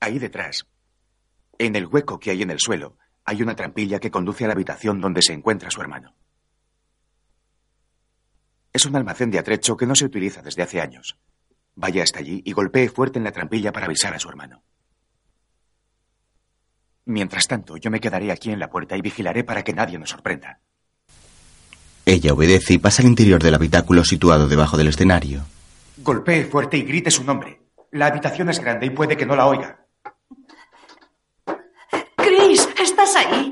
[0.00, 0.66] Ahí detrás,
[1.58, 4.54] en el hueco que hay en el suelo, hay una trampilla que conduce a la
[4.54, 6.14] habitación donde se encuentra su hermano.
[8.72, 11.18] Es un almacén de atrecho que no se utiliza desde hace años.
[11.74, 14.62] Vaya hasta allí y golpee fuerte en la trampilla para avisar a su hermano.
[17.08, 20.10] Mientras tanto, yo me quedaré aquí en la puerta y vigilaré para que nadie nos
[20.10, 20.60] sorprenda.
[22.04, 25.42] Ella obedece y pasa al interior del habitáculo situado debajo del escenario.
[25.96, 27.62] Golpee fuerte y grite su nombre.
[27.92, 29.86] La habitación es grande y puede que no la oiga.
[32.16, 33.48] Chris, ¿estás ahí?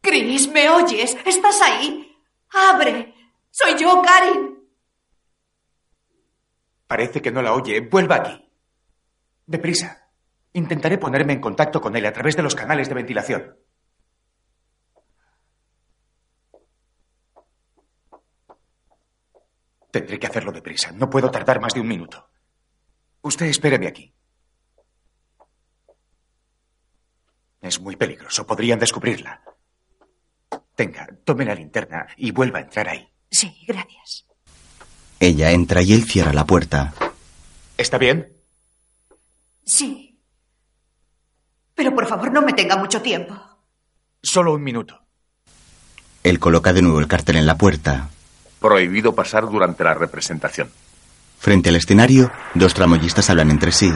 [0.00, 1.16] Chris, ¿me oyes?
[1.24, 2.12] ¿Estás ahí?
[2.72, 3.14] ¡Abre!
[3.52, 4.58] Soy yo, Karin.
[6.88, 7.80] Parece que no la oye.
[7.82, 8.50] Vuelva aquí.
[9.46, 10.03] Deprisa.
[10.54, 13.56] Intentaré ponerme en contacto con él a través de los canales de ventilación.
[19.90, 20.92] Tendré que hacerlo deprisa.
[20.92, 22.30] No puedo tardar más de un minuto.
[23.22, 24.14] Usted espéreme aquí.
[27.60, 28.46] Es muy peligroso.
[28.46, 29.42] Podrían descubrirla.
[30.76, 33.08] Tenga, tome la linterna y vuelva a entrar ahí.
[33.28, 34.26] Sí, gracias.
[35.18, 36.94] Ella entra y él cierra la puerta.
[37.76, 38.32] ¿Está bien?
[39.64, 40.13] Sí.
[41.74, 43.34] Pero por favor no me tenga mucho tiempo.
[44.22, 45.00] Solo un minuto.
[46.22, 48.08] Él coloca de nuevo el cartel en la puerta.
[48.60, 50.70] Prohibido pasar durante la representación.
[51.38, 53.92] Frente al escenario, dos tramoyistas hablan entre sí.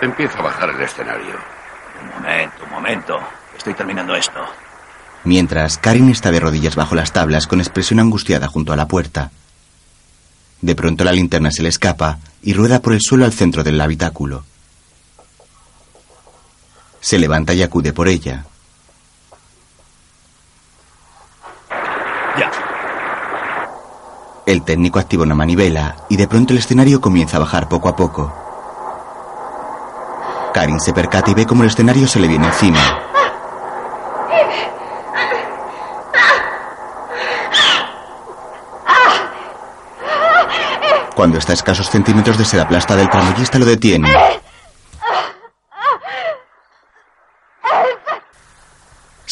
[0.00, 1.34] Empieza a bajar el escenario.
[2.02, 3.18] Un momento, un momento.
[3.56, 4.40] Estoy terminando esto.
[5.24, 9.32] Mientras, Karin está de rodillas bajo las tablas con expresión angustiada junto a la puerta.
[10.62, 13.80] De pronto la linterna se le escapa y rueda por el suelo al centro del
[13.80, 14.44] habitáculo.
[17.00, 18.44] Se levanta y acude por ella.
[22.38, 22.50] Ya.
[24.46, 27.96] El técnico activa una manivela y de pronto el escenario comienza a bajar poco a
[27.96, 28.32] poco.
[30.52, 32.80] Karin se percata y ve cómo el escenario se le viene encima.
[41.14, 44.08] Cuando está a escasos centímetros de ser aplastada, el tramoyista lo detiene.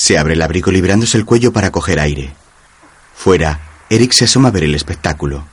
[0.08, 2.32] Se abre el abrigo librándose el cuello para coger aire.
[3.14, 3.60] Fuera,
[3.90, 5.44] Eric se asoma a ver el espectáculo.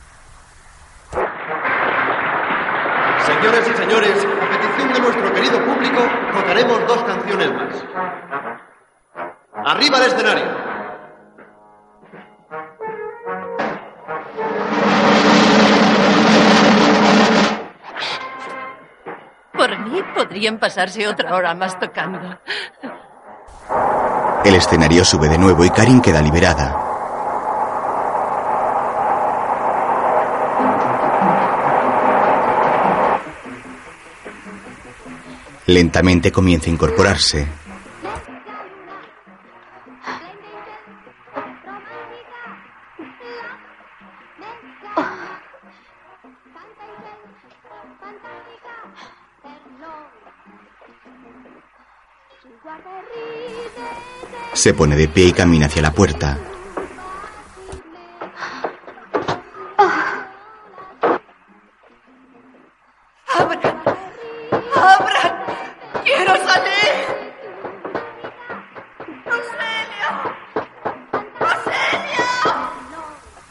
[3.25, 7.83] Señoras y señores, a petición de nuestro querido público, tocaremos dos canciones más.
[9.65, 10.75] Arriba al escenario.
[20.15, 22.39] podrían pasarse otra hora más tocando.
[24.45, 26.77] El escenario sube de nuevo y Karin queda liberada.
[35.65, 37.64] Lentamente comienza a incorporarse.
[54.65, 56.39] Se pone de pie y camina hacia la puerta.
[63.27, 63.83] ¡Abran!
[64.73, 65.35] ¡Abran!
[66.03, 66.93] ¡Quiero salir!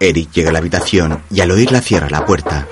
[0.00, 2.66] Eric llega a la habitación y al oírla cierra la puerta.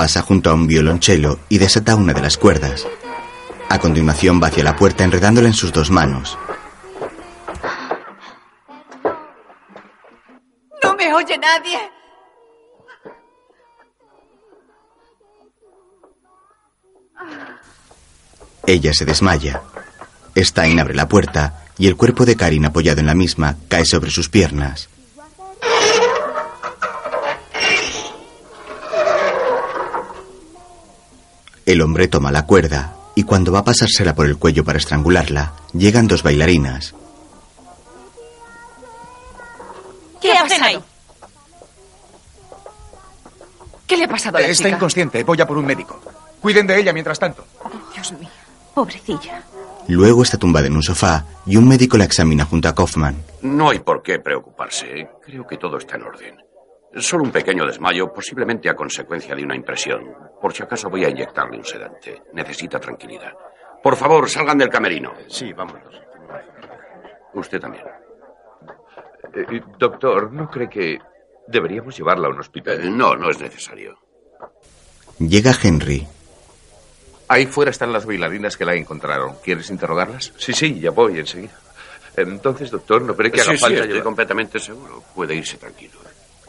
[0.00, 2.86] Pasa junto a un violonchelo y desata una de las cuerdas.
[3.68, 6.38] A continuación va hacia la puerta enredándola en sus dos manos.
[10.82, 11.78] ¡No me oye nadie!
[18.66, 19.60] Ella se desmaya.
[20.34, 24.10] Stein abre la puerta y el cuerpo de Karin apoyado en la misma cae sobre
[24.10, 24.88] sus piernas.
[31.66, 35.52] El hombre toma la cuerda y cuando va a pasársela por el cuello para estrangularla,
[35.72, 36.94] llegan dos bailarinas.
[40.20, 40.78] ¿Qué hacen ahí?
[43.86, 44.76] ¿Qué le ha pasado a la Está chica?
[44.76, 45.24] inconsciente.
[45.24, 46.00] Voy a por un médico.
[46.40, 47.44] Cuiden de ella mientras tanto.
[47.94, 48.28] Dios mío.
[48.74, 49.42] Pobrecilla.
[49.88, 53.16] Luego está tumbada en un sofá y un médico la examina junto a Kaufman.
[53.42, 55.08] No hay por qué preocuparse.
[55.24, 56.36] Creo que todo está en orden.
[56.96, 60.12] Solo un pequeño desmayo, posiblemente a consecuencia de una impresión.
[60.40, 62.22] Por si acaso voy a inyectarle un sedante.
[62.32, 63.32] Necesita tranquilidad.
[63.82, 65.12] Por favor, salgan del camerino.
[65.28, 65.94] Sí, vámonos.
[67.34, 67.84] Usted también.
[69.34, 70.98] Eh, doctor, ¿no cree que
[71.46, 72.80] deberíamos llevarla a un hospital?
[72.84, 73.96] Eh, no, no es necesario.
[75.18, 76.06] Llega Henry.
[77.28, 79.36] Ahí fuera están las bailarinas que la encontraron.
[79.44, 80.32] ¿Quieres interrogarlas?
[80.36, 81.52] Sí, sí, ya voy enseguida.
[82.16, 85.04] Entonces, doctor, ¿no cree que haga Sí, sí, falta estoy llevar- completamente seguro.
[85.14, 86.00] Puede irse tranquilo.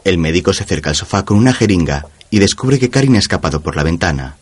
[0.04, 3.62] El médico se acerca al sofá con una jeringa y descubre que Karin ha escapado
[3.62, 4.38] por la ventana.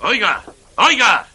[0.00, 0.44] Oiga,
[0.76, 1.28] oiga.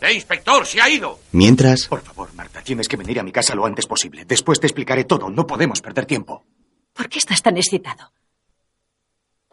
[0.00, 1.18] ¡Eh, inspector, se ha ido!
[1.32, 4.24] Mientras, Por favor, Marta, tienes que venir a mi casa lo antes posible.
[4.24, 5.30] Después te explicaré todo.
[5.30, 6.44] No podemos perder tiempo.
[6.92, 8.12] ¿Por qué estás tan excitado?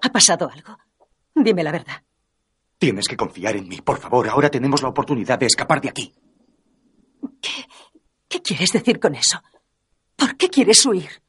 [0.01, 0.77] ¿Ha pasado algo?
[1.33, 2.03] Dime la verdad.
[2.77, 3.79] Tienes que confiar en mí.
[3.81, 6.13] Por favor, ahora tenemos la oportunidad de escapar de aquí.
[8.27, 9.41] ¿Qué quieres decir con eso?
[10.17, 11.22] ¿Por qué quieres huir?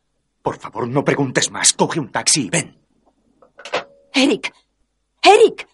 [0.44, 1.72] Por favor, no preguntes más.
[1.72, 2.78] Coge un taxi y ven.
[4.12, 4.52] Eric.
[5.22, 5.66] Eric.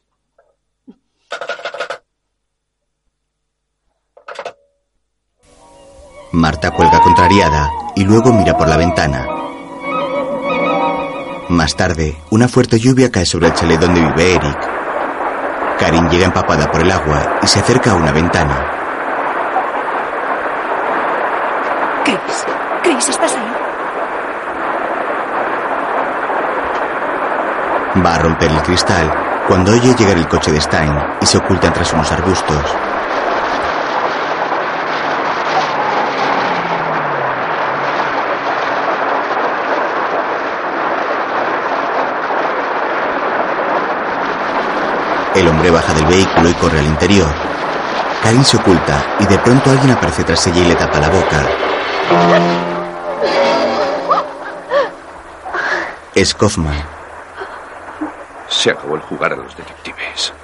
[6.31, 9.27] Marta cuelga contrariada y luego mira por la ventana.
[11.49, 14.59] Más tarde, una fuerte lluvia cae sobre el chalet donde vive Eric.
[15.81, 18.71] Karin llega empapada por el agua y se acerca a una ventana.
[22.05, 22.47] Chris.
[22.85, 23.61] Chris, ¿estás ahí?
[28.05, 29.13] Va a romper el cristal
[29.47, 32.65] cuando oye llegar el coche de Stein y se oculta tras unos arbustos.
[45.35, 47.29] El hombre baja del vehículo y corre al interior.
[48.23, 51.47] Karin se oculta y de pronto alguien aparece tras ella y le tapa la boca.
[56.15, 56.90] Es Kaufman.
[58.61, 60.35] Se acabó el jugar a los detectives.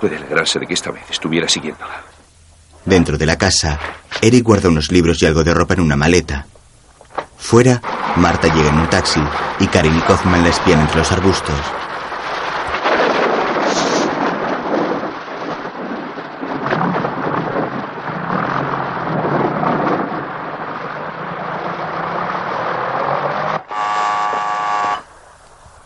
[0.00, 2.02] Puede alegrarse de que esta vez estuviera siguiéndola.
[2.86, 3.78] Dentro de la casa,
[4.22, 6.46] Eric guarda unos libros y algo de ropa en una maleta.
[7.36, 7.82] Fuera,
[8.16, 9.20] Marta llega en un taxi
[9.60, 11.54] y Karen y Kaufman la espían entre los arbustos.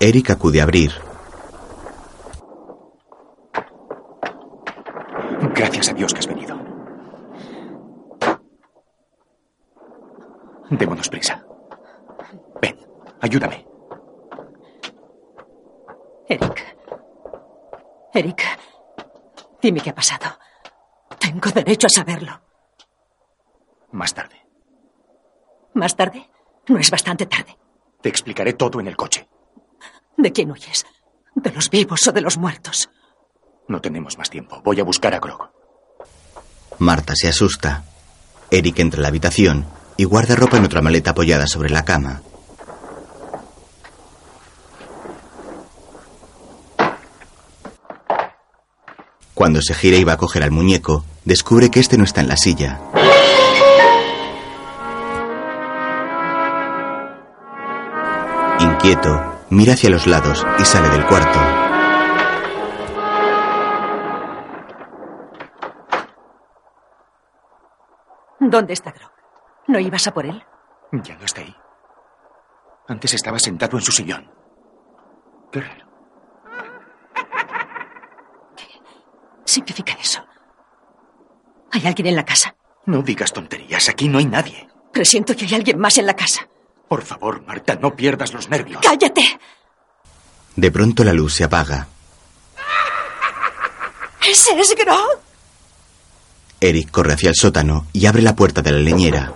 [0.03, 0.91] Eric acude a abrir.
[5.55, 6.59] Gracias a Dios que has venido.
[10.70, 11.47] Démonos prisa.
[12.61, 12.77] Ven,
[13.20, 13.65] ayúdame.
[16.29, 16.77] Eric.
[18.12, 18.43] Eric.
[19.62, 20.37] Dime qué ha pasado.
[21.20, 22.41] Tengo derecho a saberlo.
[23.93, 24.35] Más tarde.
[25.74, 26.29] ¿Más tarde?
[26.66, 27.57] No es bastante tarde.
[28.01, 29.29] Te explicaré todo en el coche.
[30.23, 30.86] ¿De quién huyes?
[31.35, 32.89] ¿De los vivos o de los muertos?
[33.66, 34.62] No tenemos más tiempo.
[34.62, 35.51] Voy a buscar a Grog.
[36.78, 37.82] Marta se asusta.
[38.49, 39.66] Eric entra en la habitación
[39.97, 42.23] y guarda ropa en otra maleta apoyada sobre la cama.
[49.35, 52.28] Cuando se gira y va a coger al muñeco, descubre que este no está en
[52.28, 52.78] la silla.
[58.61, 61.39] Inquieto, mira hacia los lados y sale del cuarto.
[68.41, 69.11] ¿Dónde está Grog?
[69.69, 70.43] ¿No ibas a por él?
[70.93, 71.55] Ya no está ahí.
[72.89, 74.31] Antes estaba sentado en su sillón.
[75.53, 75.87] Qué raro.
[78.57, 78.66] ¿Qué
[79.45, 80.24] significa eso?
[81.70, 82.57] ¿Hay alguien en la casa?
[82.87, 83.89] No digas tonterías.
[83.89, 84.69] Aquí no hay nadie.
[84.93, 86.49] Presiento que hay alguien más en la casa.
[86.93, 88.82] Por favor, Marta, no pierdas los nervios.
[88.82, 89.40] ¡Cállate!
[90.56, 91.89] De pronto la luz se apaga.
[94.28, 95.19] ¿Ese es Grog?
[96.60, 99.32] Eric corre hacia el sótano y abre la puerta de la leñera.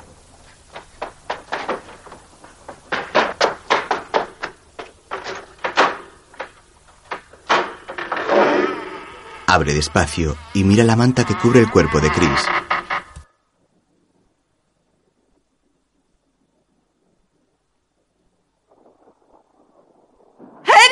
[9.47, 12.47] Abre despacio y mira la manta que cubre el cuerpo de Chris.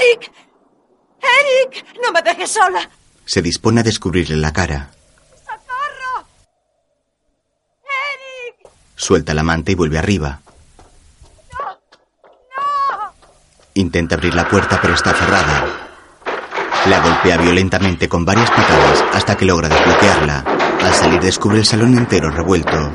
[0.05, 0.33] ¡Eric!
[1.21, 1.87] ¡Eric!
[2.03, 2.89] ¡No me dejes sola!
[3.25, 4.91] Se dispone a descubrirle la cara.
[5.45, 6.27] ¡Socorro!
[7.85, 8.71] ¡Eric!
[8.97, 10.41] Suelta la manta y vuelve arriba.
[11.53, 11.79] ¡No!
[12.57, 13.13] ¡No!
[13.75, 15.65] Intenta abrir la puerta pero está cerrada.
[16.87, 20.45] La golpea violentamente con varias patadas hasta que logra desbloquearla.
[20.83, 22.93] Al salir descubre el salón entero revuelto.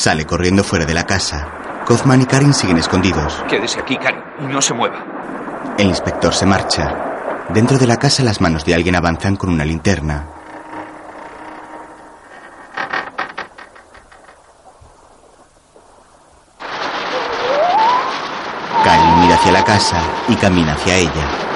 [0.00, 1.46] Sale corriendo fuera de la casa.
[1.86, 3.44] Kaufman y Karin siguen escondidos.
[3.50, 5.04] Quédese aquí, Karin, y no se mueva.
[5.76, 7.44] El inspector se marcha.
[7.50, 10.26] Dentro de la casa las manos de alguien avanzan con una linterna.
[18.82, 21.49] Karin mira hacia la casa y camina hacia ella.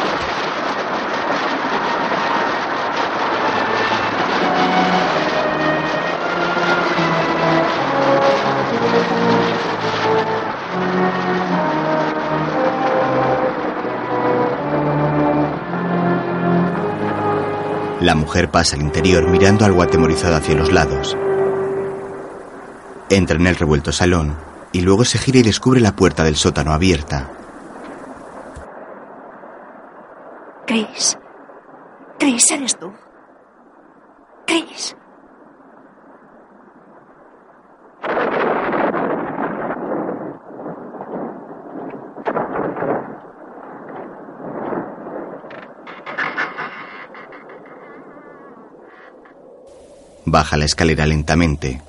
[18.14, 21.16] La mujer pasa al interior mirando algo atemorizado hacia los lados.
[23.10, 24.36] Entra en el revuelto salón
[24.70, 27.28] y luego se gira y descubre la puerta del sótano abierta.
[30.64, 31.18] Chris.
[32.16, 32.92] Chris, eres tú.
[34.46, 34.94] Chris.
[50.56, 51.80] La escalera lentamente.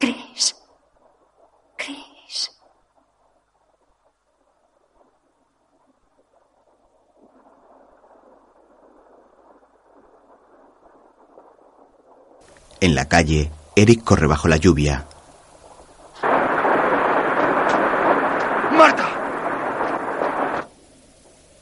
[0.00, 0.54] Chris.
[1.76, 2.50] Chris.
[12.80, 15.06] En la calle, Eric corre bajo la lluvia.
[18.76, 19.06] ¡Marta!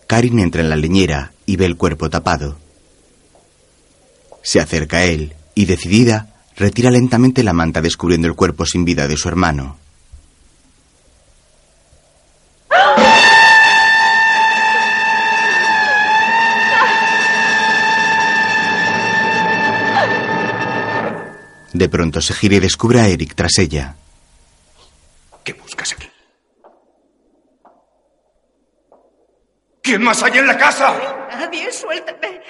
[0.07, 2.57] Karin entra en la leñera y ve el cuerpo tapado.
[4.41, 9.07] Se acerca a él y, decidida, retira lentamente la manta descubriendo el cuerpo sin vida
[9.07, 9.77] de su hermano.
[22.21, 23.97] Se gira y descubre a Eric tras ella.
[25.45, 26.09] ¿Qué buscas aquí?
[29.83, 30.97] ¿Quién más hay en la casa?
[31.31, 32.41] Nadie, suéltame.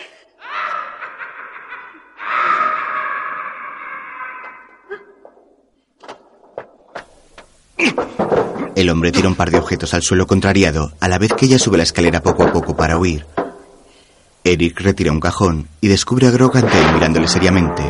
[8.74, 11.58] El hombre tira un par de objetos al suelo contrariado, a la vez que ella
[11.58, 13.26] sube la escalera poco a poco para huir.
[14.44, 17.82] Eric retira un cajón y descubre a Grog ante él mirándole seriamente.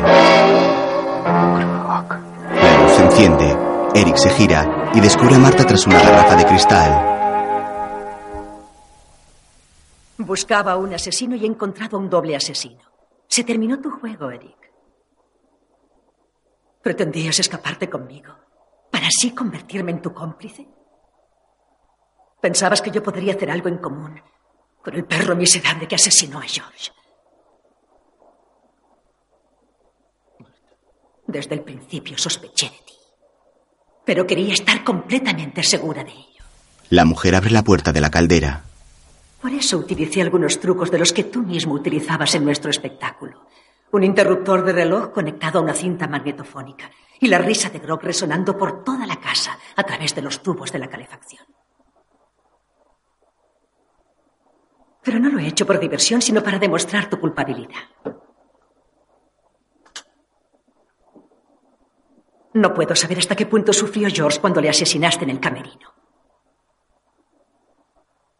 [3.19, 6.91] Eric se gira y descubre a Marta tras una garrafa de cristal.
[10.19, 12.83] Buscaba a un asesino y he encontrado a un doble asesino.
[13.27, 14.71] Se terminó tu juego, Eric.
[16.83, 18.35] ¿Pretendías escaparte conmigo
[18.91, 20.67] para así convertirme en tu cómplice?
[22.39, 24.21] ¿Pensabas que yo podría hacer algo en común
[24.83, 26.91] con el perro miserable que asesinó a George?
[31.25, 32.96] Desde el principio sospeché de ti,
[34.07, 36.43] pero quería estar completamente segura de ello.
[36.89, 38.63] La mujer abre la puerta de la caldera.
[39.41, 43.45] Por eso utilicé algunos trucos de los que tú mismo utilizabas en nuestro espectáculo.
[43.91, 46.89] Un interruptor de reloj conectado a una cinta magnetofónica
[47.19, 50.71] y la risa de Grog resonando por toda la casa a través de los tubos
[50.71, 51.45] de la calefacción.
[55.03, 57.83] Pero no lo he hecho por diversión, sino para demostrar tu culpabilidad.
[62.57, 65.93] No puedo saber hasta qué punto sufrió George cuando le asesinaste en el camerino.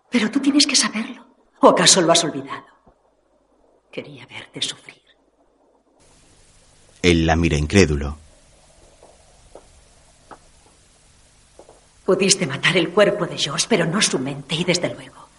[0.09, 1.23] Pero tú tienes que saberlo.
[1.59, 2.65] ¿O acaso lo has olvidado?
[3.91, 5.03] Quería verte sufrir.
[7.03, 8.17] Él la mira incrédulo.
[12.03, 15.29] Pudiste matar el cuerpo de George, pero no su mente, y desde luego,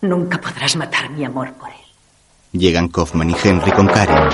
[0.00, 2.58] nunca podrás matar mi amor por él.
[2.58, 4.30] Llegan Kaufman y Henry con Karen.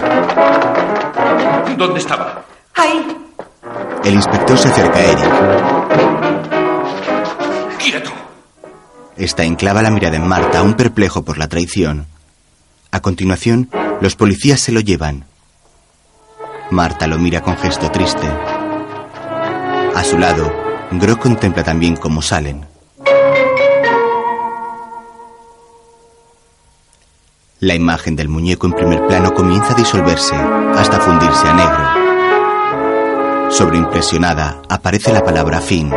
[1.77, 2.45] ¿Dónde estaba?
[2.75, 3.17] Ahí.
[4.05, 5.31] El inspector se acerca a Eric.
[7.79, 8.11] ¡Quieto!
[9.17, 12.07] Está enclava la mirada en Marta, aún perplejo por la traición.
[12.91, 13.69] A continuación,
[14.01, 15.27] los policías se lo llevan.
[16.71, 18.27] Marta lo mira con gesto triste.
[19.95, 20.51] A su lado,
[20.93, 22.67] Gro contempla también cómo salen.
[27.61, 32.10] La imagen del muñeco en primer plano comienza a disolverse hasta fundirse a negro.
[33.51, 35.91] Sobreimpresionada, aparece la palabra fin.